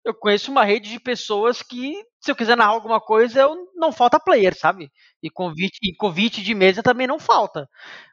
[0.05, 3.93] eu conheço uma rede de pessoas que, se eu quiser narrar alguma coisa, eu, não
[3.93, 4.91] falta player, sabe?
[5.23, 7.69] E convite, e convite de mesa também não falta.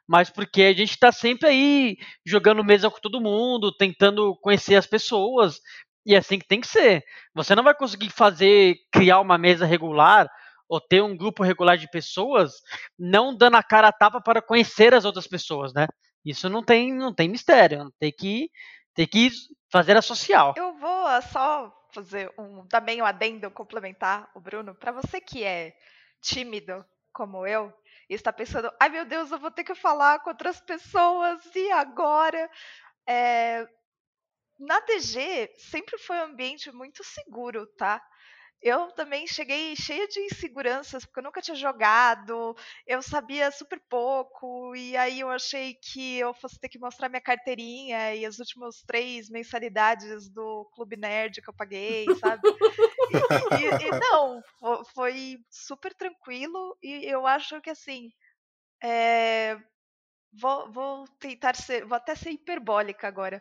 [0.08, 1.96] Mas porque a gente está sempre aí
[2.26, 5.58] jogando mesa com todo mundo, tentando conhecer as pessoas,
[6.04, 7.02] e é assim que tem que ser.
[7.34, 10.28] Você não vai conseguir fazer, criar uma mesa regular
[10.68, 12.52] ou ter um grupo regular de pessoas,
[12.98, 15.86] não dando a cara a tapa para conhecer as outras pessoas, né?
[16.26, 18.50] Isso não tem, não tem mistério, tem que,
[18.92, 19.30] tem que
[19.70, 20.54] fazer a social.
[20.56, 25.72] Eu vou só fazer um também um adendo complementar o Bruno para você que é
[26.20, 27.72] tímido como eu
[28.10, 31.70] e está pensando, ai meu Deus, eu vou ter que falar com outras pessoas e
[31.70, 32.50] agora
[33.06, 33.64] é,
[34.58, 38.02] na DG sempre foi um ambiente muito seguro, tá?
[38.66, 42.52] Eu também cheguei cheia de inseguranças, porque eu nunca tinha jogado,
[42.84, 47.20] eu sabia super pouco, e aí eu achei que eu fosse ter que mostrar minha
[47.20, 52.42] carteirinha e as últimas três mensalidades do Clube Nerd que eu paguei, sabe?
[53.12, 54.42] e, e, e, não,
[54.92, 58.10] foi super tranquilo, e eu acho que assim.
[58.82, 59.56] É,
[60.32, 63.40] vou, vou tentar ser, vou até ser hiperbólica agora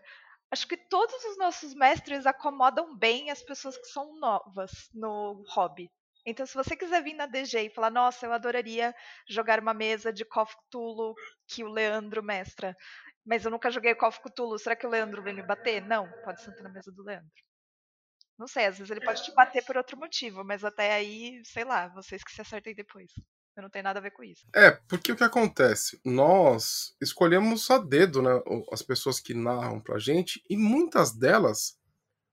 [0.52, 5.90] acho que todos os nossos mestres acomodam bem as pessoas que são novas no hobby.
[6.26, 8.96] Então, se você quiser vir na DG e falar, nossa, eu adoraria
[9.30, 11.14] jogar uma mesa de Call of Cthulhu
[11.48, 12.76] que o Leandro mestra,
[13.24, 15.82] mas eu nunca joguei Call of Cthulhu, será que o Leandro vem me bater?
[15.86, 17.32] Não, pode sentar na mesa do Leandro.
[18.38, 21.64] Não sei, às vezes ele pode te bater por outro motivo, mas até aí, sei
[21.64, 23.12] lá, vocês que se acertem depois.
[23.56, 24.46] Eu não tenho nada a ver com isso.
[24.54, 26.00] É, porque o que acontece?
[26.04, 28.32] Nós escolhemos a dedo, né,
[28.72, 31.78] as pessoas que narram pra gente, e muitas delas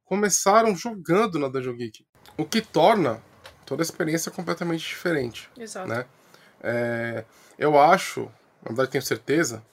[0.04, 2.04] começaram jogando na Dungeon Geek.
[2.36, 3.22] O que torna
[3.64, 5.48] toda a experiência completamente diferente.
[5.56, 5.88] Exato.
[5.88, 6.04] Né?
[6.60, 7.24] É,
[7.58, 8.24] eu acho,
[8.62, 9.64] na verdade tenho certeza,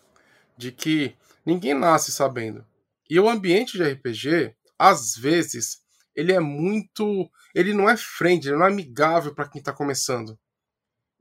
[0.56, 2.66] de que ninguém nasce sabendo.
[3.10, 5.82] E o ambiente de RPG, às vezes,
[6.16, 7.30] ele é muito.
[7.56, 10.38] Ele não é friendly, ele não é amigável para quem está começando.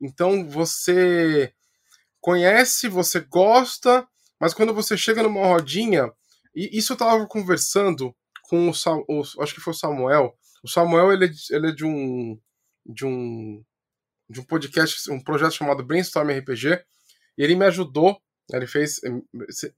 [0.00, 1.52] Então você
[2.20, 4.06] conhece, você gosta,
[4.40, 6.12] mas quando você chega numa rodinha,
[6.54, 8.14] e isso eu tava conversando
[8.48, 8.72] com o,
[9.08, 10.36] o acho que foi o Samuel.
[10.62, 12.38] O Samuel ele, é ele é de um
[12.86, 13.64] de um
[14.30, 16.84] de um podcast, um projeto chamado Brainstorm RPG,
[17.38, 18.20] e ele me ajudou,
[18.52, 19.00] ele fez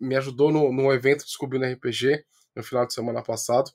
[0.01, 2.25] me ajudou no, no evento Descobrindo RPG
[2.57, 3.71] no final de semana passado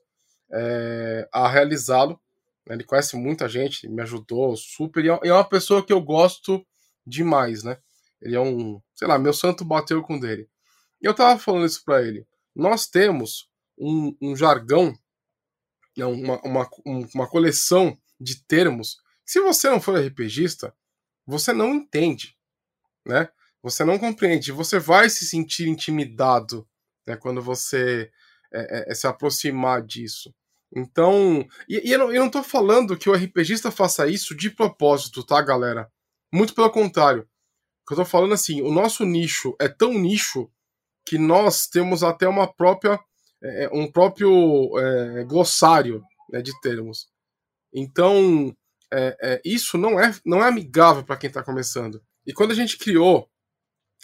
[0.51, 2.19] é, a realizá-lo.
[2.67, 5.05] Ele conhece muita gente, me ajudou super.
[5.05, 6.65] É, e é uma pessoa que eu gosto
[7.05, 7.77] demais, né?
[8.21, 10.49] Ele é um, sei lá, meu santo bateu com dele.
[11.01, 12.25] E eu tava falando isso para ele.
[12.55, 14.97] Nós temos um, um jargão,
[15.95, 16.69] né, uma, uma,
[17.13, 18.97] uma coleção de termos.
[19.25, 20.73] Se você não for RPGista,
[21.25, 22.35] você não entende,
[23.05, 23.29] né?
[23.61, 24.51] Você não compreende.
[24.51, 26.67] Você vai se sentir intimidado
[27.05, 28.11] né, quando você
[28.53, 30.33] é, é, se aproximar disso.
[30.73, 34.49] Então, e, e eu, não, eu não tô falando que o RPGista faça isso de
[34.49, 35.91] propósito, tá, galera?
[36.33, 37.27] Muito pelo contrário.
[37.89, 40.49] Eu tô falando assim, o nosso nicho é tão nicho
[41.05, 42.99] que nós temos até uma própria
[43.41, 47.07] é, é um próprio é, glossário né, de termos.
[47.73, 48.55] Então,
[48.91, 52.01] é, é, isso não é, não é amigável para quem está começando.
[52.25, 53.29] E quando a gente criou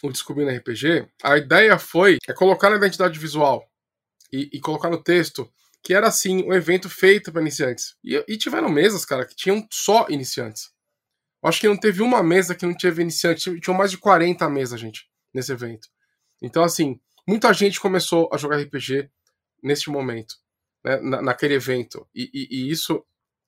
[0.04, 3.67] o Descobrindo RPG, a ideia foi é colocar na identidade visual
[4.32, 5.52] e, e colocar no texto
[5.84, 7.96] que era assim um evento feito para iniciantes.
[8.04, 10.72] E, e, tiveram mesas, cara, que tinham só iniciantes.
[11.44, 13.60] Acho que não teve uma mesa que não teve iniciante.
[13.60, 15.88] Tinham mais de 40 mesas, gente, nesse evento.
[16.41, 19.10] Então, assim, muita gente começou a jogar RPG
[19.63, 20.36] neste momento,
[20.84, 22.08] né, na, naquele evento.
[22.13, 23.04] E, e, e isso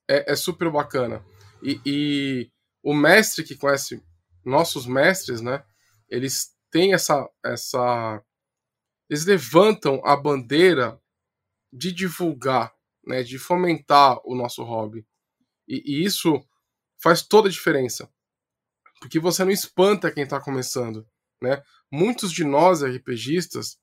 [0.07, 1.23] é, é, super bacana.
[1.61, 2.49] E,
[2.81, 4.03] o mestre que conhece
[4.43, 5.63] nossos mestres, né,
[6.09, 8.21] eles têm essa, essa.
[9.09, 10.99] Eles levantam a bandeira
[11.73, 12.71] de divulgar,
[13.05, 15.05] né, de fomentar o nosso hobby.
[15.67, 16.45] E, e isso
[17.01, 18.07] faz toda a diferença.
[18.99, 21.05] Porque você não espanta quem está começando.
[21.41, 21.61] Né?
[21.91, 23.77] Muitos de nós, RPGistas,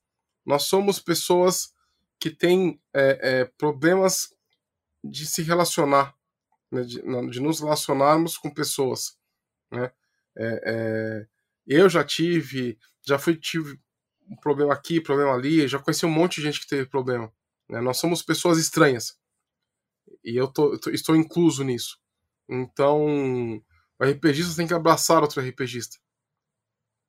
[0.45, 1.73] nós somos pessoas
[2.17, 4.33] que têm é, é, problemas
[5.03, 6.15] de se relacionar,
[6.71, 6.83] né?
[6.83, 9.17] de, de, nos relacionarmos com pessoas.
[9.69, 9.91] Né?
[10.35, 11.27] É, é,
[11.67, 13.79] eu já tive, já fui tive
[14.27, 17.31] um problema aqui, problema ali, já conheci um monte de gente que teve problema.
[17.71, 17.79] Né?
[17.79, 19.17] Nós somos pessoas estranhas.
[20.23, 21.97] E eu, tô, tô, estou incluso nisso.
[22.47, 23.61] Então,
[23.97, 25.97] o RPGista tem que abraçar outro RPGista.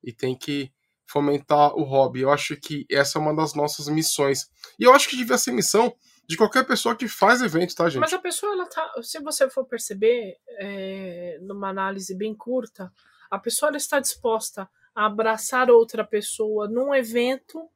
[0.01, 0.71] E tem que
[1.05, 2.21] fomentar o hobby.
[2.21, 4.49] Eu acho que essa é uma das nossas missões.
[4.79, 5.93] E eu acho que devia ser missão
[6.25, 7.99] de qualquer pessoa que faz evento, tá, gente?
[7.99, 8.93] Mas a pessoa, ela tá.
[9.01, 12.91] Se você for perceber, é, numa análise bem curta,
[13.29, 17.69] a pessoa ela está disposta a abraçar outra pessoa num evento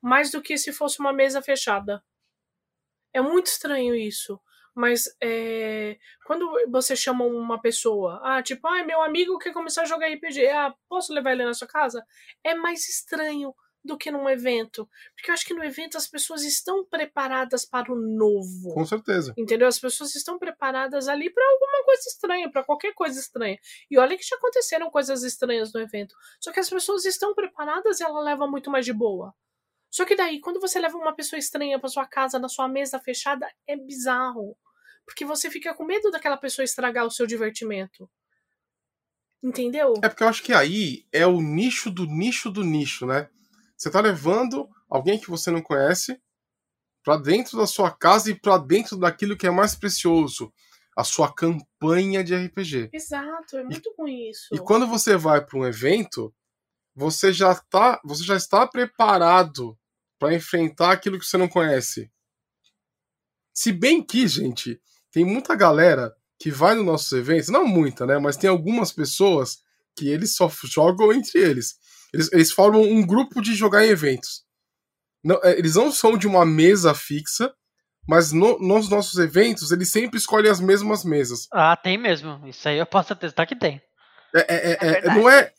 [0.00, 2.02] mais do que se fosse uma mesa fechada.
[3.12, 4.40] É muito estranho isso.
[4.74, 9.86] Mas é, quando você chama uma pessoa, ah, tipo, ah, meu amigo quer começar a
[9.86, 12.04] jogar RPG, ah, posso levar ele na sua casa?
[12.44, 13.52] É mais estranho
[13.84, 14.88] do que num evento.
[15.16, 18.72] Porque eu acho que no evento as pessoas estão preparadas para o novo.
[18.72, 19.34] Com certeza.
[19.36, 19.66] Entendeu?
[19.66, 23.58] As pessoas estão preparadas ali para alguma coisa estranha, para qualquer coisa estranha.
[23.90, 26.14] E olha que já aconteceram coisas estranhas no evento.
[26.40, 29.34] Só que as pessoas estão preparadas e ela leva muito mais de boa.
[29.90, 32.98] Só que daí, quando você leva uma pessoa estranha para sua casa, na sua mesa
[32.98, 34.56] fechada, é bizarro.
[35.04, 38.10] Porque você fica com medo daquela pessoa estragar o seu divertimento.
[39.42, 39.94] Entendeu?
[40.02, 43.28] É porque eu acho que aí é o nicho do nicho do nicho, né?
[43.76, 46.20] Você tá levando alguém que você não conhece
[47.04, 50.52] para dentro da sua casa e para dentro daquilo que é mais precioso,
[50.96, 52.90] a sua campanha de RPG.
[52.92, 54.48] Exato, é muito e, ruim isso.
[54.52, 56.34] E quando você vai para um evento,
[56.94, 59.77] você já tá, você já está preparado
[60.18, 62.10] para enfrentar aquilo que você não conhece.
[63.54, 68.18] Se bem que, gente, tem muita galera que vai nos nossos eventos, não muita, né?
[68.18, 69.58] Mas tem algumas pessoas
[69.96, 71.74] que eles só jogam entre eles.
[72.12, 74.44] Eles, eles formam um grupo de jogar em eventos.
[75.24, 77.52] Não, é, eles não são de uma mesa fixa,
[78.08, 81.48] mas no, nos nossos eventos eles sempre escolhem as mesmas mesas.
[81.52, 82.46] Ah, tem mesmo.
[82.46, 83.82] Isso aí eu posso atestar que tem.
[84.34, 85.52] É, é, é, é não, é,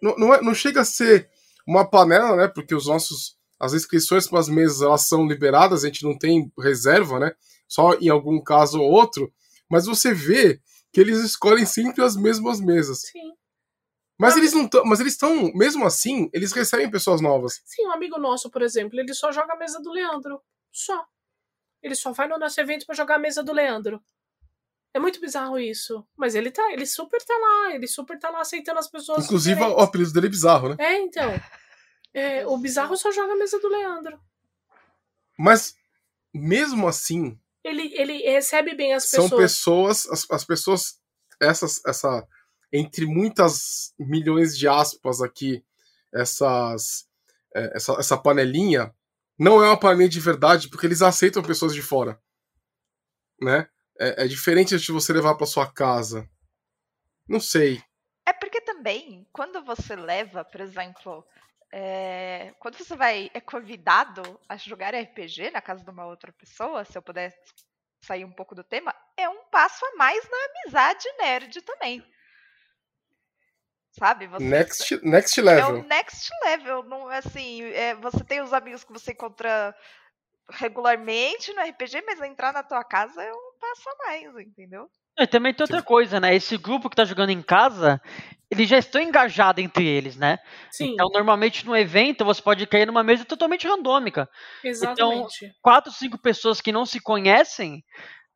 [0.00, 1.28] não, não, é, não chega a ser
[1.66, 2.48] uma panela, né?
[2.48, 6.50] Porque os nossos as inscrições para as mesas elas são liberadas, a gente não tem
[6.58, 7.32] reserva, né?
[7.68, 9.32] Só em algum caso ou outro.
[9.68, 10.60] Mas você vê
[10.92, 13.02] que eles escolhem sempre as mesmas mesas.
[13.02, 13.32] Sim.
[14.18, 14.84] Mas eles não estão.
[14.84, 17.60] Mas eles estão, mesmo assim, eles recebem pessoas novas.
[17.64, 20.40] Sim, um amigo nosso, por exemplo, ele só joga a mesa do Leandro.
[20.72, 21.06] Só.
[21.82, 24.02] Ele só vai no nosso evento para jogar a mesa do Leandro.
[24.92, 26.04] É muito bizarro isso.
[26.16, 29.24] Mas ele tá, ele super tá lá, ele super tá lá aceitando as pessoas.
[29.24, 29.80] Inclusive, diferentes.
[29.80, 30.76] o apelido dele é bizarro, né?
[30.78, 31.30] É, então.
[32.12, 34.20] É, o bizarro só joga a mesa do Leandro.
[35.38, 35.74] Mas,
[36.34, 39.28] mesmo assim, ele, ele recebe bem as pessoas.
[39.28, 41.00] São pessoas, as, as pessoas,
[41.40, 42.26] essas, essa,
[42.72, 45.64] entre muitas milhões de aspas aqui,
[46.12, 47.06] essas,
[47.54, 48.94] é, essa, essa panelinha,
[49.38, 52.20] não é uma panelinha de verdade, porque eles aceitam pessoas de fora.
[53.40, 53.68] Né?
[53.98, 56.28] É, é diferente de você levar para sua casa.
[57.28, 57.82] Não sei.
[58.26, 61.24] É porque também, quando você leva, por exemplo,
[61.72, 66.84] é, quando você vai é convidado a jogar RPG na casa de uma outra pessoa,
[66.84, 67.32] se eu puder
[68.02, 72.04] sair um pouco do tema, é um passo a mais na amizade nerd também.
[73.92, 74.26] Sabe?
[74.28, 75.76] Você, next, next level.
[75.76, 76.82] É o next level.
[76.84, 79.74] Não, assim, é, você tem os amigos que você encontra
[80.48, 84.88] regularmente no RPG, mas entrar na tua casa é um passo a mais, entendeu?
[85.18, 86.34] E também tem outra coisa, né?
[86.34, 88.00] Esse grupo que tá jogando em casa,
[88.50, 90.38] eles já estão engajados entre eles, né?
[90.70, 90.92] Sim.
[90.92, 94.28] Então, normalmente no evento, você pode cair numa mesa totalmente randômica.
[94.64, 95.44] Exatamente.
[95.44, 97.84] Então, quatro, cinco pessoas que não se conhecem,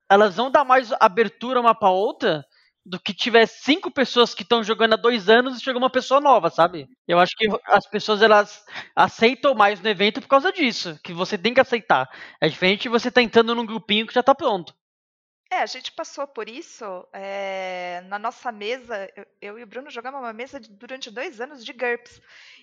[0.09, 2.45] elas vão dar mais abertura uma pra outra
[2.87, 6.21] do que tiver cinco pessoas que estão jogando há dois anos e chega uma pessoa
[6.21, 6.87] nova, sabe?
[7.09, 8.63] Eu acho que as pessoas elas
[8.95, 12.09] aceitam mais no evento por causa disso, que você tem que aceitar.
[12.41, 14.75] É diferente de você estar tá entrando num grupinho que já tá pronto.
[15.51, 19.09] É, a gente passou por isso é, na nossa mesa.
[19.15, 22.21] Eu, eu, e o Bruno jogamos uma mesa de, durante dois anos de GURPS.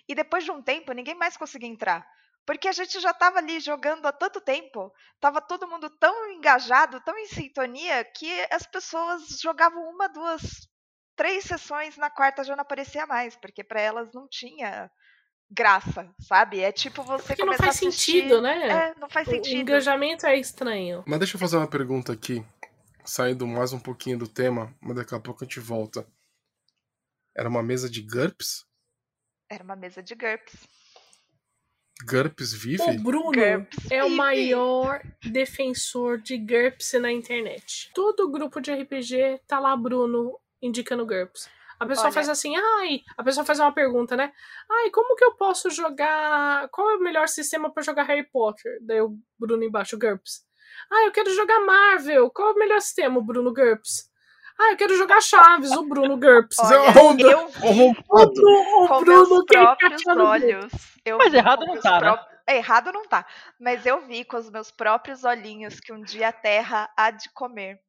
[0.07, 2.05] E depois de um tempo, ninguém mais conseguia entrar.
[2.45, 6.99] Porque a gente já estava ali jogando há tanto tempo, estava todo mundo tão engajado,
[7.01, 10.67] tão em sintonia, que as pessoas jogavam uma, duas,
[11.15, 14.89] três sessões, na quarta já não aparecia mais, porque para elas não tinha
[15.51, 16.61] graça, sabe?
[16.61, 18.11] É tipo você porque começar não faz a assistir...
[18.11, 18.67] sentido, né?
[18.69, 19.57] É, não faz sentido.
[19.57, 21.03] O engajamento é estranho.
[21.05, 22.43] Mas deixa eu fazer uma pergunta aqui
[23.05, 26.05] saindo mais um pouquinho do tema, mas daqui a pouco a gente volta.
[27.35, 28.65] Era uma mesa de GURPS?
[29.49, 30.67] Era uma mesa de GURPS.
[32.05, 32.83] GURPS vive?
[32.83, 34.13] O Bruno GURPS é vive.
[34.13, 37.91] o maior defensor de GURPS na internet.
[37.93, 41.49] Todo grupo de RPG tá lá Bruno indicando GURPS.
[41.79, 42.13] A pessoa Olha.
[42.13, 44.31] faz assim, ai, a pessoa faz uma pergunta, né?
[44.69, 46.69] Ai, como que eu posso jogar?
[46.69, 48.77] Qual é o melhor sistema para jogar Harry Potter?
[48.81, 50.45] Daí o Bruno embaixo, GURPS.
[50.91, 52.29] Ah, eu quero jogar Marvel.
[52.29, 54.09] Qual é o melhor sistema, o Bruno GURPS?
[54.59, 56.59] Ah, eu quero jogar Chaves, o Bruno GURPS.
[56.59, 57.91] Olha, eu vi o,
[58.83, 60.71] o Bruno que próprios olhos.
[61.05, 62.19] Eu Mas errado não tá, né?
[62.45, 63.25] É, errado não tá.
[63.59, 67.29] Mas eu vi com os meus próprios olhinhos que um dia a Terra há de
[67.29, 67.79] comer.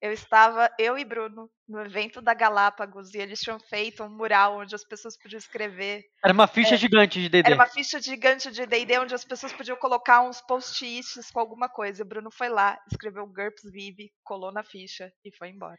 [0.00, 4.58] Eu estava, eu e Bruno, no evento da Galápagos e eles tinham feito um mural
[4.58, 6.04] onde as pessoas podiam escrever.
[6.22, 7.46] Era uma ficha é, gigante de D&D.
[7.46, 11.68] Era uma ficha gigante de D&D onde as pessoas podiam colocar uns post-its com alguma
[11.68, 12.02] coisa.
[12.02, 15.78] O Bruno foi lá, escreveu GURPS Vive, colou na ficha e foi embora.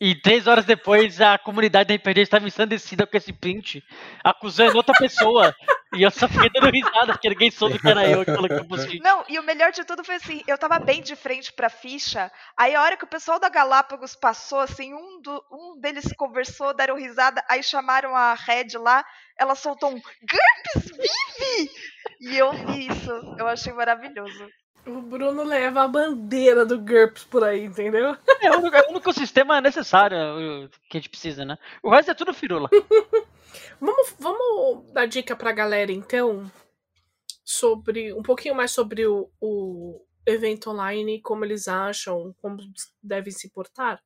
[0.00, 3.84] E três horas depois a comunidade da RPG estava ensandecida com esse print,
[4.24, 5.54] acusando outra pessoa
[5.92, 9.00] E eu só fiquei dando risada, porque ninguém soube que era eu que colocou post-it.
[9.00, 12.30] Não, e o melhor de tudo foi assim, eu tava bem de frente pra ficha,
[12.56, 16.72] aí a hora que o pessoal da Galápagos passou, assim, um, do, um deles conversou,
[16.72, 19.04] deram risada, aí chamaram a Red lá,
[19.36, 21.70] ela soltou um GURPS vive!
[22.20, 24.48] E eu vi isso, eu achei maravilhoso.
[24.86, 28.16] O Bruno leva a bandeira do GURPS por aí, entendeu?
[28.40, 30.16] É o único, é o único sistema necessário
[30.88, 31.58] que a gente precisa, né?
[31.82, 32.68] O resto é tudo firula.
[33.80, 36.50] Vamos, vamos dar dica pra galera, então,
[37.42, 42.58] sobre um pouquinho mais sobre o, o evento online, como eles acham, como
[43.02, 44.00] devem se portar.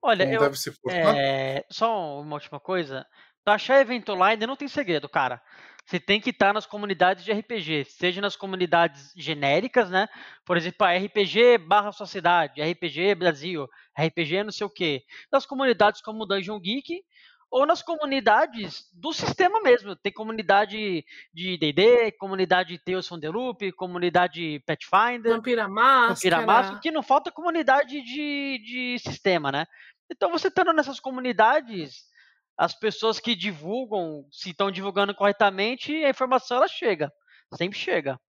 [0.00, 1.16] Olha, Como eu, deve se portar.
[1.16, 3.04] É, só uma última coisa.
[3.44, 5.42] Pra achar evento online não tem segredo, cara.
[5.88, 10.06] Você tem que estar nas comunidades de RPG, seja nas comunidades genéricas, né?
[10.44, 13.66] Por exemplo, a RPG barra sua cidade, RPG Brasil,
[13.98, 15.02] RPG não sei o quê.
[15.32, 17.02] Nas comunidades como Dungeon Geek,
[17.50, 19.96] ou nas comunidades do sistema mesmo.
[19.96, 25.32] Tem comunidade de D&D, comunidade Tales from the Loop, comunidade Pathfinder.
[25.32, 26.36] Vampira Máscara.
[26.36, 29.66] Piramaço, que não falta comunidade de, de sistema, né?
[30.10, 32.07] Então, você estando nessas comunidades,
[32.58, 37.12] as pessoas que divulgam, se estão divulgando corretamente, a informação ela chega.
[37.54, 38.20] Sempre chega.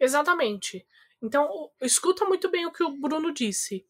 [0.00, 0.84] Exatamente.
[1.22, 3.86] Então, escuta muito bem o que o Bruno disse.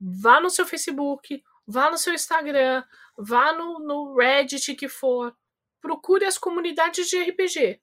[0.00, 2.82] Vá no seu Facebook, vá no seu Instagram,
[3.16, 5.36] vá no, no Reddit que for.
[5.80, 7.80] Procure as comunidades de RPG.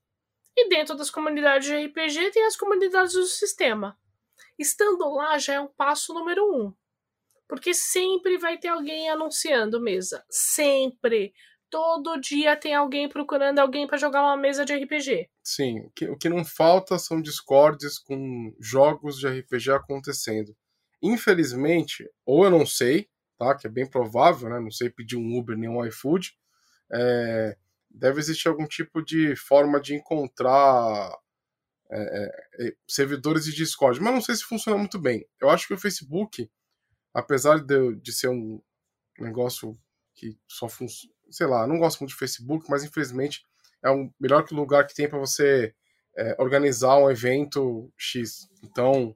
[0.57, 3.97] E dentro das comunidades de RPG tem as comunidades do sistema.
[4.59, 6.73] Estando lá já é um passo número um.
[7.47, 10.23] Porque sempre vai ter alguém anunciando mesa.
[10.29, 11.33] Sempre.
[11.69, 15.29] Todo dia tem alguém procurando alguém para jogar uma mesa de RPG.
[15.43, 20.55] Sim, o que, não falta são discordes com jogos de RPG acontecendo.
[21.01, 23.55] Infelizmente, ou eu não sei, tá?
[23.55, 24.59] Que é bem provável, né?
[24.59, 26.33] Não sei pedir um Uber nem um iFood.
[26.93, 27.57] é,
[27.89, 31.11] deve existir algum tipo de forma de encontrar
[31.89, 35.25] é, é, servidores de Discord, mas não sei se funciona muito bem.
[35.41, 36.49] Eu acho que o Facebook,
[37.13, 38.61] apesar de, de ser um
[39.19, 39.77] negócio
[40.15, 43.45] que só funciona, sei lá, não gosto muito de Facebook, mas infelizmente
[43.83, 45.73] é o melhor lugar que tem para você
[46.15, 48.49] é, organizar um evento X.
[48.63, 49.15] Então,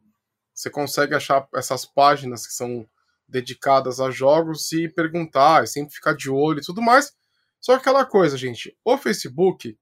[0.54, 2.88] você consegue achar essas páginas que são
[3.28, 7.14] dedicadas a jogos e perguntar, e sempre ficar de olho e tudo mais.
[7.60, 9.78] Só que aquela coisa, gente, o Facebook,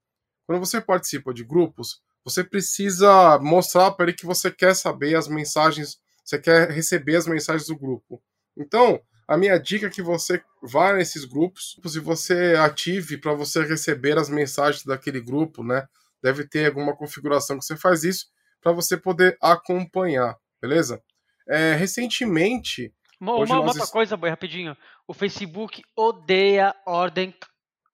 [0.46, 5.26] quando você participa de grupos, você precisa mostrar para ele que você quer saber as
[5.28, 8.22] mensagens, você quer receber as mensagens do grupo.
[8.56, 13.62] Então, a minha dica é que você vá nesses grupos e você ative para você
[13.62, 15.86] receber as mensagens daquele grupo, né?
[16.22, 18.26] Deve ter alguma configuração que você faz isso
[18.60, 21.02] para você poder acompanhar, beleza?
[21.48, 24.76] É, recentemente, Uma, uma nós outra coisa, boi, rapidinho.
[25.06, 27.34] O Facebook odeia ordem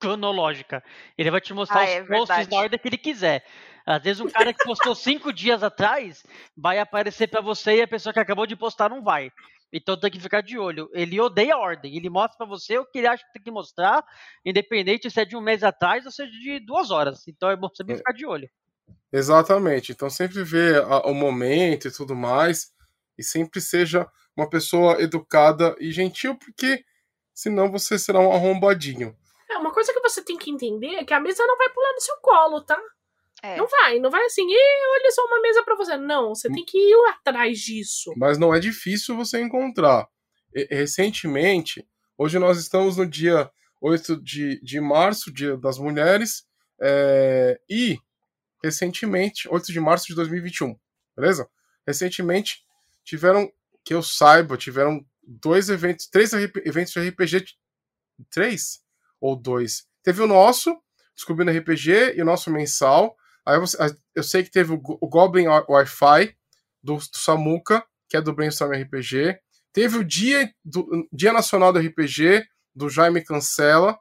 [0.00, 0.82] cronológica.
[1.16, 2.50] Ele vai te mostrar Ah, os é posts verdade.
[2.50, 3.44] na ordem que ele quiser.
[3.86, 6.24] Às vezes um cara que postou cinco dias atrás
[6.56, 9.30] vai aparecer pra você e a pessoa que acabou de postar não vai.
[9.72, 10.88] Então tem que ficar de olho.
[10.92, 11.96] Ele odeia a ordem.
[11.96, 14.04] Ele mostra pra você o que ele acha que tem que mostrar,
[14.44, 17.26] independente se é de um mês atrás ou seja de duas horas.
[17.28, 17.96] Então é bom sempre É.
[17.98, 18.48] ficar de olho.
[19.12, 19.92] Exatamente.
[19.92, 22.72] Então sempre ver a- o momento e tudo mais.
[23.18, 26.84] E sempre seja uma pessoa educada e gentil, porque
[27.34, 29.16] senão você será um arrombadinho.
[29.50, 31.92] É, uma coisa que você tem que entender é que a mesa não vai pular
[31.92, 32.78] no seu colo, tá?
[33.42, 33.56] É.
[33.56, 34.54] Não vai, não vai assim, "Ih,
[34.94, 35.96] olha só uma mesa pra você.
[35.96, 38.12] Não, você tem que ir atrás disso.
[38.16, 40.08] Mas não é difícil você encontrar.
[40.54, 46.46] E- recentemente, hoje nós estamos no dia 8 de, de março, Dia das Mulheres,
[46.80, 47.98] é, e
[48.64, 50.76] recentemente, 8 de março de 2021,
[51.16, 51.48] beleza?
[51.86, 52.64] Recentemente
[53.04, 53.50] tiveram,
[53.84, 57.44] que eu saiba, tiveram dois eventos, três eventos de RPG,
[58.30, 58.80] três
[59.20, 59.86] ou dois.
[60.02, 60.76] Teve o nosso,
[61.14, 63.16] Descobrindo RPG, e o nosso mensal.
[63.46, 66.34] Aí a- eu sei que teve o, Go- o Goblin Wi- Wi-Fi
[66.82, 69.38] do, do Samuka, que é do Brainstorm RPG.
[69.72, 72.44] Teve o Dia, do, Dia Nacional do RPG,
[72.74, 73.98] do Jaime Cancela,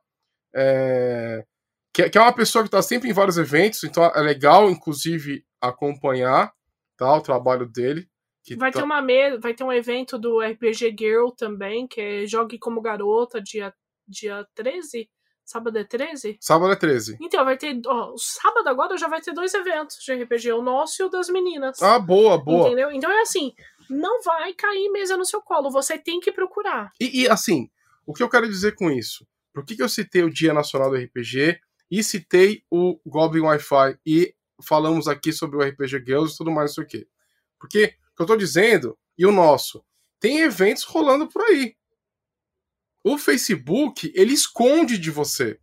[0.54, 1.46] é,
[1.93, 4.70] que, é- que é uma pessoa que está sempre em vários eventos, então é legal,
[4.70, 6.52] inclusive, acompanhar
[6.98, 8.08] tá, o trabalho dele.
[8.58, 12.28] Vai tá- ter uma mesa, vai ter um evento do RPG Girl também, que é
[12.28, 13.74] Jogue como Garota, dia,
[14.08, 15.10] dia 13?
[15.46, 16.38] Sábado é 13?
[16.41, 17.18] Sábado é 13.
[17.22, 17.80] Então, vai ter.
[17.86, 21.30] Ó, sábado agora já vai ter dois eventos de RPG, o nosso e o das
[21.30, 21.82] meninas.
[21.84, 22.68] Ah, boa, boa.
[22.68, 22.91] Entendeu?
[22.91, 23.54] Então é assim,
[23.88, 26.91] não vai cair mesa no seu colo, você tem que procurar.
[27.00, 27.70] E, e, assim,
[28.06, 29.28] o que eu quero dizer com isso?
[29.54, 33.98] Por que, que eu citei o Dia Nacional do RPG e citei o Goblin Wi-Fi
[34.06, 34.34] e
[34.64, 37.08] falamos aqui sobre o RPG Girls e tudo mais, não sei o quê?
[37.60, 39.86] Porque o que eu tô dizendo, e o nosso,
[40.20, 41.76] tem eventos rolando por aí.
[43.06, 45.60] O Facebook, ele esconde de você.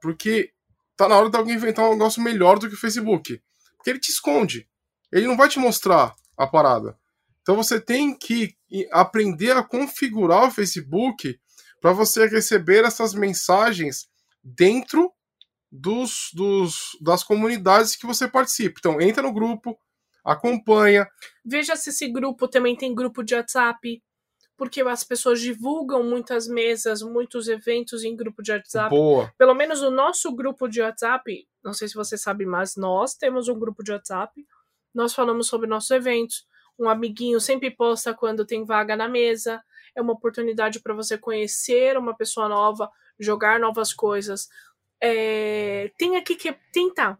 [0.00, 0.52] Porque
[0.96, 3.40] tá na hora de alguém inventar um negócio melhor do que o Facebook.
[3.76, 4.68] Porque ele te esconde.
[5.12, 6.98] Ele não vai te mostrar a parada.
[7.40, 8.56] Então você tem que
[8.90, 11.38] aprender a configurar o Facebook
[11.80, 14.08] para você receber essas mensagens
[14.42, 15.12] dentro
[15.70, 18.80] dos, dos, das comunidades que você participa.
[18.80, 19.78] Então entra no grupo,
[20.24, 21.06] acompanha.
[21.44, 24.02] Veja se esse grupo também tem grupo de WhatsApp
[24.56, 28.90] porque as pessoas divulgam muitas mesas, muitos eventos em grupo de WhatsApp.
[28.90, 29.32] Boa.
[29.38, 33.48] Pelo menos o nosso grupo de WhatsApp, não sei se você sabe, mas nós temos
[33.48, 34.46] um grupo de WhatsApp.
[34.94, 36.46] Nós falamos sobre nossos eventos.
[36.78, 39.62] Um amiguinho sempre posta quando tem vaga na mesa.
[39.94, 44.48] É uma oportunidade para você conhecer uma pessoa nova, jogar novas coisas.
[45.02, 45.90] É...
[45.98, 47.18] Tem aqui que tentar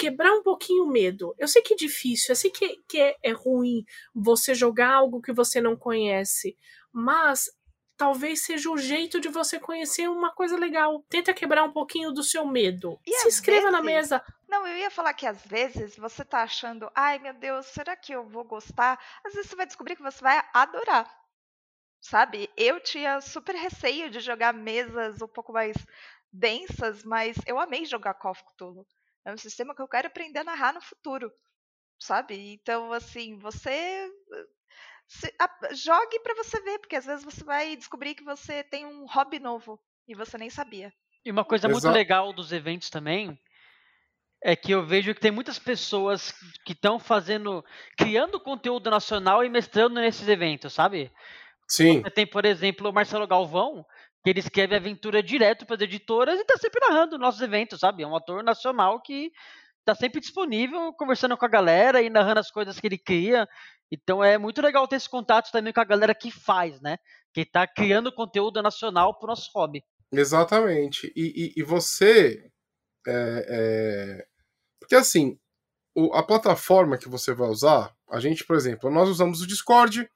[0.00, 1.34] quebrar um pouquinho o medo.
[1.38, 3.84] Eu sei que é difícil, eu sei que, que é, é ruim
[4.14, 6.56] você jogar algo que você não conhece,
[6.90, 7.50] mas
[7.98, 11.04] talvez seja o jeito de você conhecer uma coisa legal.
[11.10, 12.98] Tenta quebrar um pouquinho do seu medo.
[13.06, 13.72] E Se inscreva vezes...
[13.72, 14.24] na mesa.
[14.48, 18.12] Não, eu ia falar que às vezes você tá achando, ai meu Deus, será que
[18.14, 18.98] eu vou gostar?
[19.22, 21.14] Às vezes você vai descobrir que você vai adorar.
[22.00, 22.48] Sabe?
[22.56, 25.76] Eu tinha super receio de jogar mesas um pouco mais
[26.32, 28.86] densas, mas eu amei jogar Call of Cthulhu.
[29.24, 31.30] É um sistema que eu quero aprender a narrar no futuro,
[31.98, 32.54] sabe?
[32.54, 34.10] Então, assim, você
[35.06, 38.86] se, a, jogue para você ver, porque às vezes você vai descobrir que você tem
[38.86, 40.92] um hobby novo e você nem sabia.
[41.24, 41.84] E uma coisa Exato.
[41.86, 43.38] muito legal dos eventos também
[44.42, 46.32] é que eu vejo que tem muitas pessoas
[46.64, 47.64] que estão fazendo,
[47.96, 51.12] criando conteúdo nacional e mestrando nesses eventos, sabe?
[51.68, 52.02] Sim.
[52.02, 53.84] Você tem, por exemplo, o Marcelo Galvão,
[54.22, 58.02] que ele escreve aventura direto para as editoras e está sempre narrando nossos eventos, sabe?
[58.02, 59.30] É um ator nacional que
[59.78, 63.48] está sempre disponível, conversando com a galera e narrando as coisas que ele cria.
[63.90, 66.98] Então é muito legal ter esse contato também com a galera que faz, né?
[67.32, 69.82] Que está criando conteúdo nacional para o nosso hobby.
[70.12, 71.12] Exatamente.
[71.16, 72.50] E, e, e você.
[73.06, 74.26] É, é...
[74.78, 75.38] Porque assim,
[75.94, 80.08] o, a plataforma que você vai usar, a gente, por exemplo, nós usamos o Discord,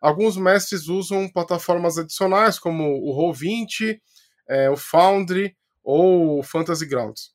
[0.00, 4.00] Alguns mestres usam plataformas adicionais como o Roll20,
[4.48, 7.34] é, o Foundry ou o Fantasy Grounds.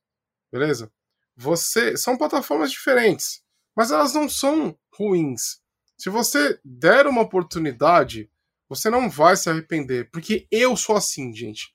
[0.52, 0.92] Beleza?
[1.36, 3.42] Você são plataformas diferentes,
[3.76, 5.62] mas elas não são ruins.
[5.98, 8.30] Se você der uma oportunidade,
[8.68, 11.74] você não vai se arrepender, porque eu sou assim, gente.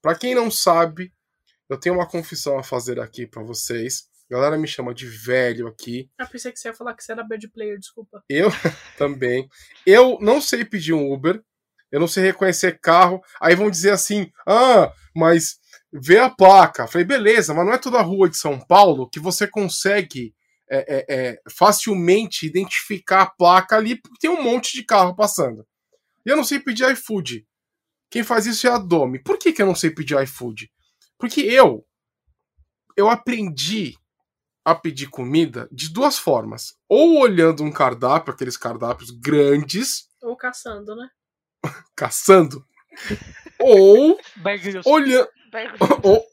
[0.00, 1.12] Para quem não sabe,
[1.68, 4.08] eu tenho uma confissão a fazer aqui para vocês.
[4.32, 6.08] A galera me chama de velho aqui.
[6.18, 8.24] Ah, pensei que você ia falar que você era bad player, desculpa.
[8.30, 8.48] Eu
[8.96, 9.46] também.
[9.84, 11.42] Eu não sei pedir um Uber.
[11.90, 13.20] Eu não sei reconhecer carro.
[13.38, 15.58] Aí vão dizer assim: ah, mas
[15.92, 16.86] vê a placa.
[16.86, 20.34] Falei, beleza, mas não é toda a rua de São Paulo que você consegue
[20.70, 25.66] é, é, é, facilmente identificar a placa ali, porque tem um monte de carro passando.
[26.24, 27.46] E eu não sei pedir iFood.
[28.10, 29.22] Quem faz isso é a Domi.
[29.22, 30.70] Por que, que eu não sei pedir iFood?
[31.18, 31.84] Porque eu,
[32.96, 33.94] eu aprendi
[34.64, 36.76] a pedir comida de duas formas.
[36.88, 40.08] Ou olhando um cardápio, aqueles cardápios grandes.
[40.22, 41.08] Ou caçando, né?
[41.96, 42.64] caçando.
[43.58, 44.18] ou
[44.84, 45.28] olhando.
[46.02, 46.26] ou...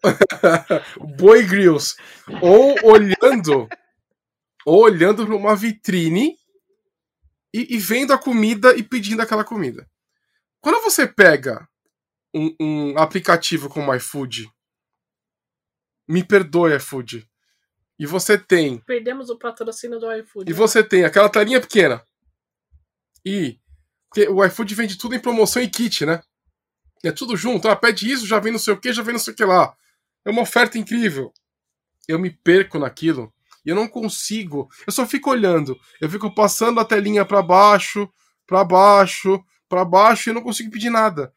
[1.18, 1.96] Boi grills.
[2.42, 3.68] Ou olhando.
[4.66, 6.38] ou olhando para uma vitrine
[7.54, 9.90] e, e, vendo a comida e pedindo aquela comida.
[10.62, 11.68] Quando você pega
[12.34, 14.48] um, um aplicativo como iFood,
[16.08, 17.29] me perdoe, iFood
[18.00, 18.80] e você tem.
[18.80, 20.50] Perdemos o patrocínio do iFood.
[20.50, 20.58] E né?
[20.58, 22.02] você tem aquela tarinha pequena.
[23.26, 23.60] E.
[24.10, 26.24] Porque o iFood vende tudo em promoção e kit, né?
[27.04, 27.68] É tudo junto.
[27.68, 29.44] Ah, pede isso, já vem não sei o que, já vem não sei o que
[29.44, 29.76] lá.
[30.26, 31.32] É uma oferta incrível.
[32.08, 33.32] Eu me perco naquilo.
[33.66, 34.70] E eu não consigo.
[34.88, 35.78] Eu só fico olhando.
[36.00, 38.10] Eu fico passando a telinha para baixo,
[38.48, 41.34] para baixo, para baixo e eu não consigo pedir nada.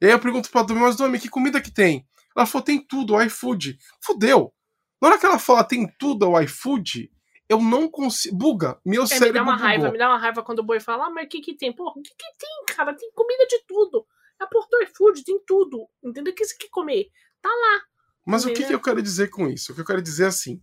[0.00, 2.06] E aí eu pergunto pra Domi, mas Domi, que comida que tem?
[2.36, 3.78] Ela falou, tem tudo, o iFood.
[4.02, 4.52] Fudeu.
[5.00, 7.10] Na hora que ela fala tem tudo ao iFood,
[7.48, 8.36] eu não consigo.
[8.36, 9.28] Buga, meu é, cérebro.
[9.28, 9.66] Me dá uma bugou.
[9.66, 11.72] raiva, me dá uma raiva quando o boi fala, ah, mas o que que tem?
[11.72, 12.94] Porra, o que que tem, cara?
[12.94, 14.06] Tem comida de tudo.
[14.40, 15.88] É porta do iFood, tem tudo.
[16.02, 16.32] Entendeu?
[16.32, 17.08] O que você quer comer?
[17.40, 17.82] Tá lá.
[18.24, 18.54] Mas entendeu?
[18.54, 19.72] o que, que eu quero dizer com isso?
[19.72, 20.60] O que eu quero dizer é assim: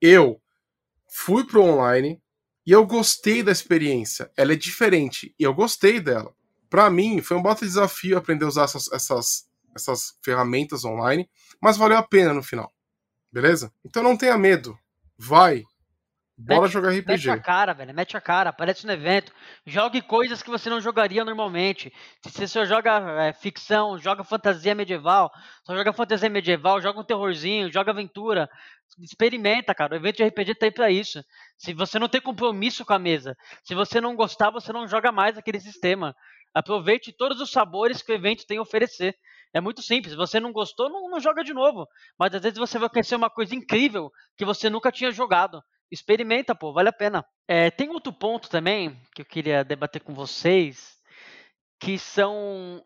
[0.00, 0.40] eu
[1.08, 2.20] fui pro online
[2.66, 4.30] e eu gostei da experiência.
[4.36, 6.34] Ela é diferente e eu gostei dela.
[6.68, 11.28] Para mim, foi um baita desafio aprender a usar essas, essas, essas ferramentas online,
[11.62, 12.70] mas valeu a pena no final.
[13.32, 13.72] Beleza?
[13.84, 14.78] Então não tenha medo.
[15.18, 15.64] Vai.
[16.40, 17.30] Bora Mete- jogar Mete RPG.
[17.30, 17.92] a cara, velho.
[17.92, 19.32] Mete a cara, aparece no evento.
[19.66, 21.92] Jogue coisas que você não jogaria normalmente.
[22.24, 25.32] Se você só joga é, ficção, joga fantasia medieval,
[25.66, 28.48] só joga fantasia medieval, joga um terrorzinho, joga aventura.
[29.00, 29.94] Experimenta, cara.
[29.94, 31.22] O evento de RPG tá aí pra isso.
[31.56, 35.10] Se você não tem compromisso com a mesa, se você não gostar, você não joga
[35.10, 36.14] mais aquele sistema.
[36.54, 39.14] Aproveite todos os sabores que o evento tem a oferecer.
[39.52, 40.12] É muito simples.
[40.12, 41.86] Se você não gostou, não, não joga de novo.
[42.18, 45.60] Mas às vezes você vai conhecer uma coisa incrível que você nunca tinha jogado.
[45.90, 47.24] Experimenta, pô, vale a pena.
[47.46, 50.98] É, tem outro ponto também que eu queria debater com vocês,
[51.80, 52.84] que são,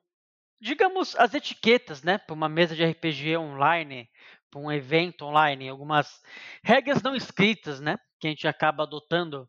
[0.61, 4.09] digamos, as etiquetas, né, para uma mesa de RPG online,
[4.51, 6.21] para um evento online, algumas
[6.63, 9.49] regras não escritas, né, que a gente acaba adotando,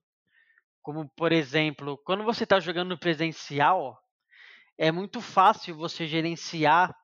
[0.82, 4.00] como por exemplo, quando você está jogando presencial,
[4.78, 6.96] é muito fácil você gerenciar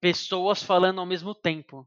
[0.00, 1.86] pessoas falando ao mesmo tempo.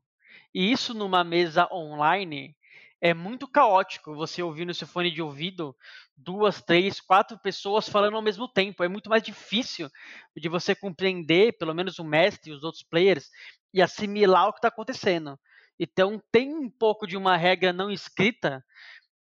[0.53, 2.54] E isso numa mesa online
[3.01, 5.75] é muito caótico você ouvir no seu fone de ouvido
[6.15, 8.83] duas, três, quatro pessoas falando ao mesmo tempo.
[8.83, 9.89] É muito mais difícil
[10.35, 13.29] de você compreender, pelo menos o mestre e os outros players,
[13.73, 15.37] e assimilar o que está acontecendo.
[15.79, 18.63] Então tem um pouco de uma regra não escrita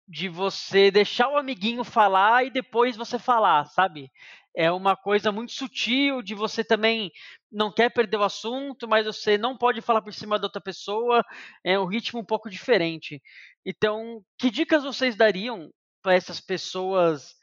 [0.08, 4.10] de você deixar o amiguinho falar e depois você falar, sabe?
[4.56, 7.12] É uma coisa muito sutil de você também
[7.52, 11.22] não quer perder o assunto, mas você não pode falar por cima da outra pessoa.
[11.62, 13.22] É um ritmo um pouco diferente.
[13.66, 15.70] Então, que dicas vocês dariam
[16.02, 17.34] para essas pessoas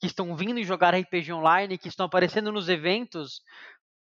[0.00, 3.42] que estão vindo jogar RPG online, que estão aparecendo nos eventos,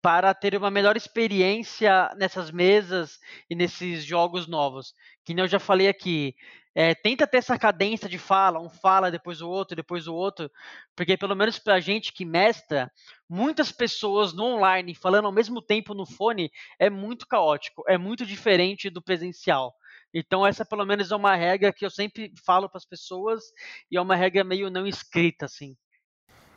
[0.02, 4.94] para ter uma melhor experiência nessas mesas e nesses jogos novos?
[5.26, 6.36] Que nem eu já falei aqui,
[6.76, 10.50] é, tenta ter essa cadência de fala, um fala, depois o outro, depois o outro,
[10.96, 12.92] porque pelo menos pra gente que mestra,
[13.30, 18.26] muitas pessoas no online falando ao mesmo tempo no fone é muito caótico, é muito
[18.26, 19.74] diferente do presencial.
[20.14, 23.44] Então essa pelo menos é uma regra que eu sempre falo para as pessoas
[23.92, 25.76] e é uma regra meio não escrita assim.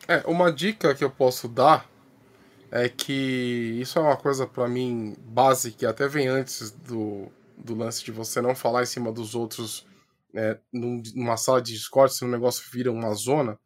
[0.09, 1.87] É, uma dica que eu posso dar
[2.71, 7.75] é que isso é uma coisa pra mim base que até vem antes do, do
[7.75, 9.87] lance de você não falar em cima dos outros
[10.73, 13.59] num- numa sala de Discord, se o negócio vira uma zona.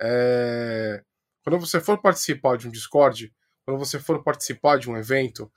[0.00, 1.02] É,
[1.44, 3.32] quando você for participar de um Discord,
[3.64, 5.50] quando você for participar de um evento,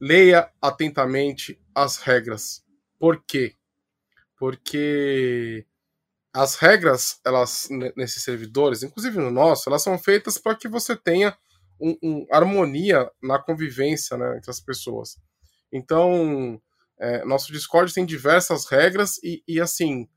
[0.00, 2.64] leia atentamente as regras.
[2.98, 3.54] Por quê?
[4.38, 5.66] Porque
[6.34, 10.96] as regras, elas ne- nesses servidores, inclusive no nosso, elas são feitas para que você
[10.96, 11.36] tenha
[11.80, 15.18] um, um- harmonia na convivência né, entre as pessoas.
[15.72, 16.60] Então,
[17.00, 20.08] é, nosso Discord tem diversas regras e, e, assim,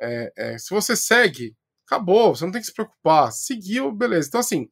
[0.00, 1.56] é, é, se você segue,
[1.86, 3.32] acabou, você não tem que se preocupar.
[3.32, 4.28] Seguiu, beleza.
[4.28, 4.70] Então, assim,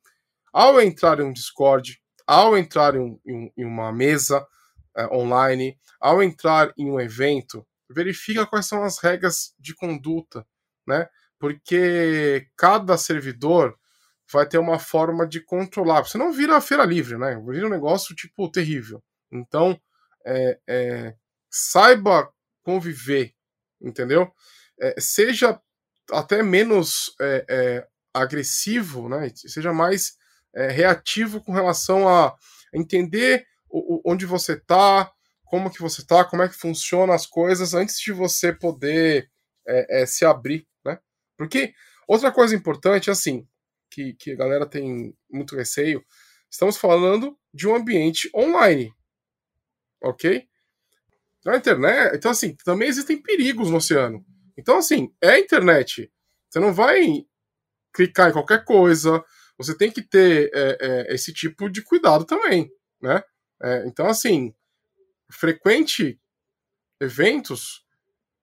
[0.53, 4.47] ao entrar em um Discord, ao entrar em, em em uma mesa
[4.97, 10.47] é, online, ao entrar em um evento, verifica quais são as regras de conduta,
[10.87, 11.09] né?
[11.39, 13.77] Porque cada servidor
[14.31, 16.05] vai ter uma forma de controlar.
[16.05, 17.41] Você não vira a feira livre, né?
[17.47, 19.03] Vira um negócio, tipo, terrível.
[19.33, 19.81] Então,
[20.27, 21.15] é, é,
[21.51, 22.29] saiba
[22.63, 23.35] conviver,
[23.81, 24.31] entendeu?
[24.81, 25.61] É, seja
[26.11, 29.31] até menos é, é, agressivo, né?
[29.35, 30.17] Seja mais
[30.55, 32.35] é, reativo com relação a
[32.73, 35.11] entender o, o- onde você tá,
[35.45, 39.31] como que você tá, como é que funciona as coisas antes de você poder
[39.67, 40.99] é, é, se abrir, né?
[41.37, 41.73] Porque
[42.07, 43.47] outra coisa importante, assim,
[43.91, 46.05] que, que a galera tem muito receio,
[46.51, 48.93] estamos falando de um ambiente online,
[50.01, 50.49] ok?
[51.49, 54.23] Na internet, então assim, também existem perigos no oceano.
[54.55, 56.13] Então assim, é a internet.
[56.47, 57.25] Você não vai
[57.91, 59.25] clicar em qualquer coisa.
[59.57, 62.71] Você tem que ter é, é, esse tipo de cuidado também,
[63.01, 63.23] né?
[63.63, 64.55] É, então assim,
[65.33, 66.21] frequente
[67.01, 67.83] eventos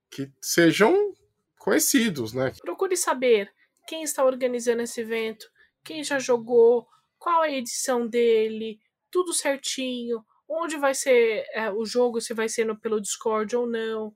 [0.09, 1.13] que sejam
[1.59, 2.53] conhecidos, né?
[2.59, 3.53] Procure saber
[3.87, 5.45] quem está organizando esse evento,
[5.83, 6.87] quem já jogou,
[7.19, 8.79] qual a edição dele,
[9.11, 13.67] tudo certinho, onde vai ser é, o jogo, se vai ser no, pelo Discord ou
[13.67, 14.13] não.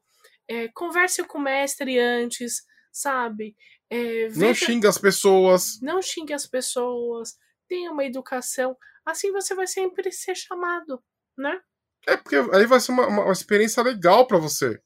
[0.47, 3.55] É, converse com o mestre antes, sabe?
[3.89, 5.79] É, Não xinga as pessoas.
[5.81, 7.35] não xingue as pessoas,
[7.67, 8.75] tenha uma educação.
[9.05, 11.03] Assim você vai sempre ser chamado,
[11.37, 11.59] né?
[12.07, 14.79] É porque aí vai ser uma, uma- experiência legal pra você.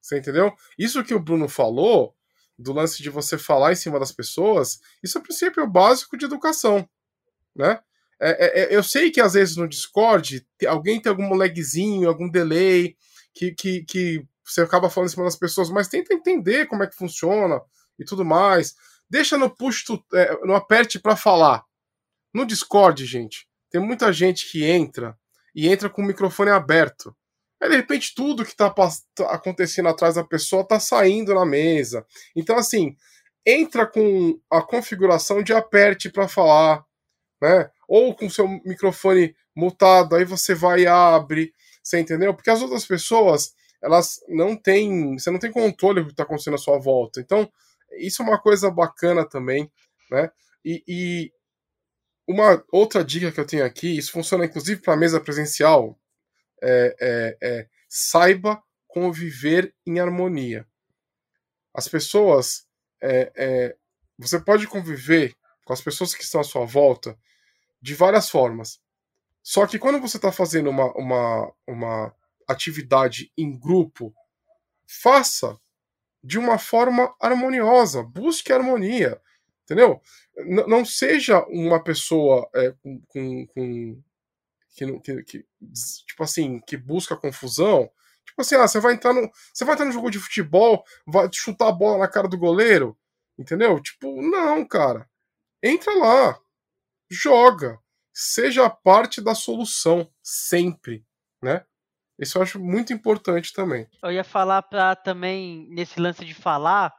[0.00, 0.52] Você entendeu?
[0.78, 2.14] Isso que o Bruno falou,
[2.58, 6.24] do lance de você falar em cima das pessoas, isso é o princípio básico de
[6.24, 6.88] educação.
[7.54, 7.80] Né?
[8.20, 12.30] É, é, é, eu sei que às vezes no Discord alguém tem algum lagzinho, algum
[12.30, 12.96] delay,
[13.34, 16.86] que, que, que você acaba falando em cima das pessoas, mas tenta entender como é
[16.86, 17.60] que funciona
[17.98, 18.74] e tudo mais.
[19.08, 21.62] Deixa no push, to, é, no aperte pra falar.
[22.32, 25.16] No Discord, gente, tem muita gente que entra
[25.54, 27.14] e entra com o microfone aberto.
[27.60, 28.72] Aí, de repente, tudo que está
[29.30, 32.04] acontecendo atrás da pessoa está saindo na mesa.
[32.34, 32.94] Então, assim,
[33.46, 36.84] entra com a configuração de aperte para falar,
[37.40, 37.70] né?
[37.88, 42.34] Ou com seu microfone mutado, aí você vai e abre, você entendeu?
[42.34, 46.54] Porque as outras pessoas, elas não têm, você não tem controle do que está acontecendo
[46.54, 47.20] à sua volta.
[47.20, 47.50] Então,
[47.98, 49.70] isso é uma coisa bacana também,
[50.10, 50.30] né?
[50.64, 51.32] E, e
[52.28, 55.98] uma outra dica que eu tenho aqui, isso funciona inclusive para mesa presencial,
[56.62, 60.66] é, é, é, saiba conviver em harmonia.
[61.72, 62.66] As pessoas,
[63.00, 63.76] é, é,
[64.18, 67.16] você pode conviver com as pessoas que estão à sua volta
[67.86, 68.80] de várias formas.
[69.42, 72.14] Só que quando você está fazendo uma, uma, uma
[72.48, 74.12] atividade em grupo,
[74.84, 75.56] faça
[76.22, 79.22] de uma forma harmoniosa, busque harmonia,
[79.62, 80.02] entendeu?
[80.36, 84.02] N não seja uma pessoa é, com, com, com
[84.74, 85.46] que, que, que,
[86.08, 87.88] tipo assim, que busca confusão.
[88.26, 91.28] Tipo assim, ah, você vai entrar no, você vai entrar no jogo de futebol, vai
[91.32, 92.98] chutar a bola na cara do goleiro,
[93.38, 93.80] entendeu?
[93.80, 95.08] Tipo, não, cara.
[95.62, 96.38] Entra lá,
[97.10, 97.78] joga,
[98.12, 101.04] seja parte da solução sempre,
[101.42, 101.64] né?
[102.18, 103.86] Isso eu acho muito importante também.
[104.02, 106.94] Eu ia falar para também, nesse lance de falar,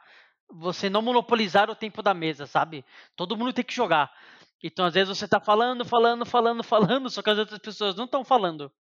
[0.49, 2.85] você não monopolizar o tempo da mesa, sabe?
[3.15, 4.11] Todo mundo tem que jogar.
[4.63, 8.05] Então, às vezes, você está falando, falando, falando, falando, só que as outras pessoas não
[8.05, 8.71] estão falando.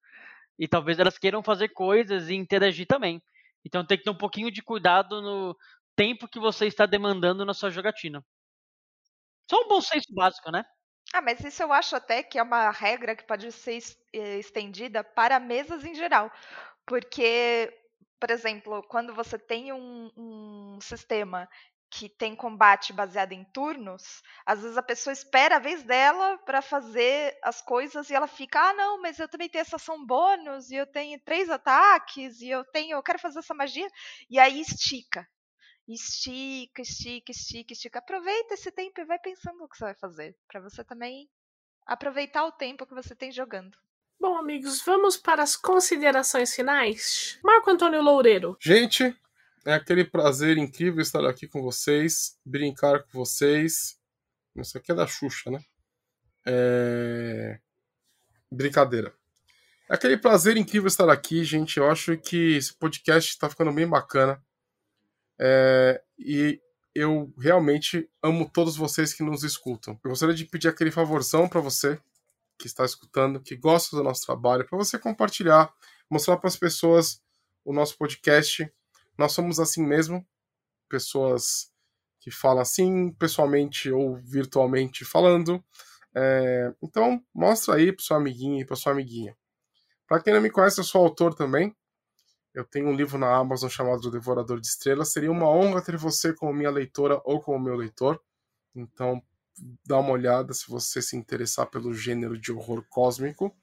[0.58, 3.22] E talvez elas queiram fazer coisas e interagir também.
[3.64, 5.56] Então, tem que ter um pouquinho de cuidado no
[5.96, 8.24] tempo que você está demandando na sua jogatina.
[9.50, 10.64] Só um bom senso básico, né?
[11.14, 13.78] Ah, mas isso eu acho até que é uma regra que pode ser
[14.12, 16.30] eh, estendida para mesas em geral.
[16.86, 17.72] Porque,
[18.20, 21.48] por exemplo, quando você tem um, um sistema
[21.90, 26.62] que tem combate baseado em turnos, às vezes a pessoa espera a vez dela para
[26.62, 30.70] fazer as coisas e ela fica, ah, não, mas eu também tenho essa ação bônus,
[30.70, 33.88] e eu tenho três ataques, e eu tenho, eu quero fazer essa magia,
[34.30, 35.26] e aí estica.
[35.88, 37.98] Estica, estica, estica, estica.
[38.00, 41.28] Aproveita esse tempo e vai pensando o que você vai fazer, para você também
[41.86, 43.78] aproveitar o tempo que você tem jogando.
[44.18, 47.38] Bom, amigos, vamos para as considerações finais.
[47.44, 48.56] Marco Antônio Loureiro.
[48.60, 49.16] Gente,
[49.64, 53.98] é aquele prazer incrível estar aqui com vocês, brincar com vocês.
[54.56, 55.60] Isso aqui é da Xuxa, né?
[56.46, 57.60] É...
[58.50, 59.14] Brincadeira.
[59.88, 61.76] É aquele prazer incrível estar aqui, gente.
[61.76, 64.42] Eu acho que esse podcast está ficando bem bacana.
[65.38, 66.60] É, e
[66.94, 69.98] eu realmente amo todos vocês que nos escutam.
[70.02, 72.00] Eu gostaria de pedir aquele favorzão para você
[72.58, 75.72] que está escutando, que gosta do nosso trabalho, para você compartilhar,
[76.10, 77.22] mostrar para as pessoas
[77.64, 78.70] o nosso podcast.
[79.18, 80.26] Nós somos assim mesmo,
[80.88, 81.70] pessoas
[82.20, 85.62] que falam assim, pessoalmente ou virtualmente falando.
[86.14, 89.36] É, então, mostra aí para seu amiguinho e para sua amiguinha.
[90.08, 91.76] Para quem não me conhece, eu sou autor também.
[92.56, 95.12] Eu tenho um livro na Amazon chamado Devorador de Estrelas.
[95.12, 98.18] Seria uma honra ter você como minha leitora ou como meu leitor.
[98.74, 99.22] Então,
[99.84, 103.54] dá uma olhada se você se interessar pelo gênero de horror cósmico.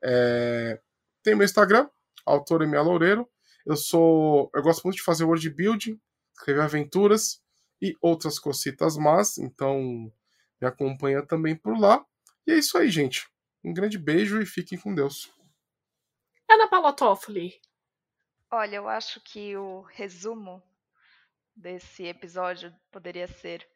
[0.00, 0.80] É...
[1.24, 1.90] Tem meu Instagram,
[2.24, 3.28] autor Emia Loureiro.
[3.66, 6.00] Eu sou, eu gosto muito de fazer word building,
[6.32, 7.42] escrever aventuras
[7.82, 9.38] e outras cositas más.
[9.38, 10.08] Então,
[10.60, 12.06] me acompanha também por lá.
[12.46, 13.28] E é isso aí, gente.
[13.64, 15.32] Um grande beijo e fiquem com Deus.
[16.48, 17.60] Ana Paula Toffoli,
[18.52, 20.60] Olha, eu acho que o resumo
[21.54, 23.66] desse episódio poderia ser: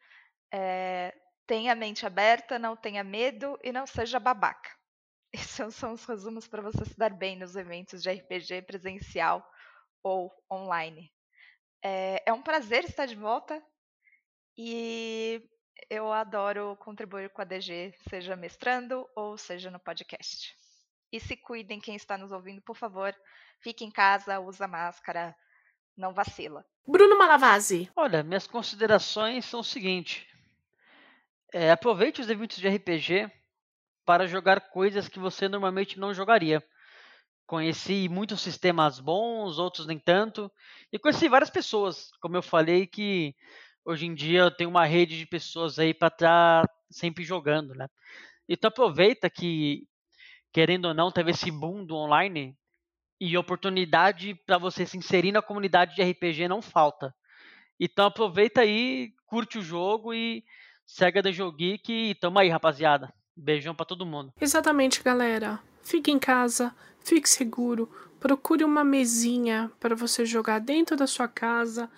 [0.51, 1.13] é,
[1.47, 4.69] tenha a mente aberta, não tenha medo e não seja babaca.
[5.33, 9.45] Esses são os resumos para você se dar bem nos eventos de RPG presencial
[10.03, 11.11] ou online.
[11.81, 13.63] É, é um prazer estar de volta
[14.57, 15.41] e
[15.89, 20.53] eu adoro contribuir com a DG, seja mestrando ou seja no podcast.
[21.11, 23.15] E se cuidem quem está nos ouvindo, por favor
[23.59, 25.35] Fique em casa, usa máscara,
[25.97, 26.65] não vacila.
[26.87, 27.89] Bruno Malavasi.
[27.95, 30.27] Olha, minhas considerações são o seguinte:
[31.53, 33.31] é, aproveite os eventos de RPG
[34.05, 36.63] para jogar coisas que você normalmente não jogaria.
[37.47, 40.51] Conheci muitos sistemas bons, outros nem tanto,
[40.91, 43.35] e conheci várias pessoas, como eu falei, que
[43.83, 47.73] hoje em dia eu tenho uma rede de pessoas aí para estar tá sempre jogando,
[47.75, 47.87] né?
[48.49, 49.87] Então aproveita que,
[50.51, 52.57] querendo ou não, teve esse boom do online,
[53.19, 57.13] e oportunidade para você se inserir na comunidade de RPG não falta.
[57.79, 60.43] Então aproveita aí, curte o jogo e
[60.85, 63.13] segue a The Geek e tamo aí, rapaziada.
[63.35, 64.33] Beijão para todo mundo.
[64.39, 65.59] Exatamente, galera.
[65.83, 71.89] Fique em casa, fique seguro, procure uma mesinha para você jogar dentro da sua casa.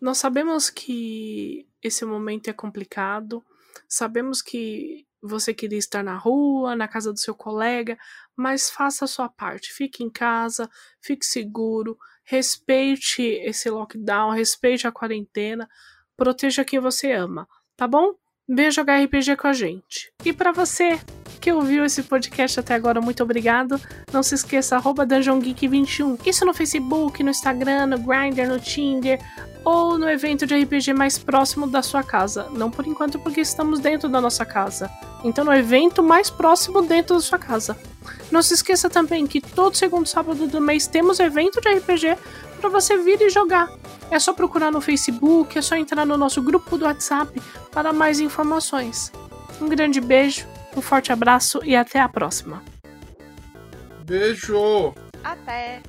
[0.00, 3.44] Nós sabemos que esse momento é complicado,
[3.88, 7.98] sabemos que você queria estar na rua, na casa do seu colega,
[8.36, 9.72] mas faça a sua parte.
[9.72, 10.68] Fique em casa,
[11.00, 15.68] fique seguro, respeite esse lockdown, respeite a quarentena,
[16.16, 18.14] proteja quem você ama, tá bom?
[18.46, 20.12] Venha jogar RPG com a gente.
[20.22, 21.00] E para você
[21.40, 23.80] que ouviu esse podcast até agora, muito obrigado.
[24.12, 26.26] Não se esqueça, arroba DungeonGeek21.
[26.26, 29.18] Isso no Facebook, no Instagram, no Grindr, no Tinder
[29.64, 32.46] ou no evento de RPG mais próximo da sua casa.
[32.50, 34.90] Não por enquanto, porque estamos dentro da nossa casa.
[35.24, 37.74] Então, no evento mais próximo dentro da sua casa.
[38.30, 42.18] Não se esqueça também que todo segundo sábado do mês temos evento de RPG
[42.64, 43.70] para você vir e jogar.
[44.10, 47.38] É só procurar no Facebook, é só entrar no nosso grupo do WhatsApp
[47.70, 49.12] para mais informações.
[49.60, 52.62] Um grande beijo, um forte abraço e até a próxima.
[54.06, 54.94] Beijo!
[55.22, 55.82] Até!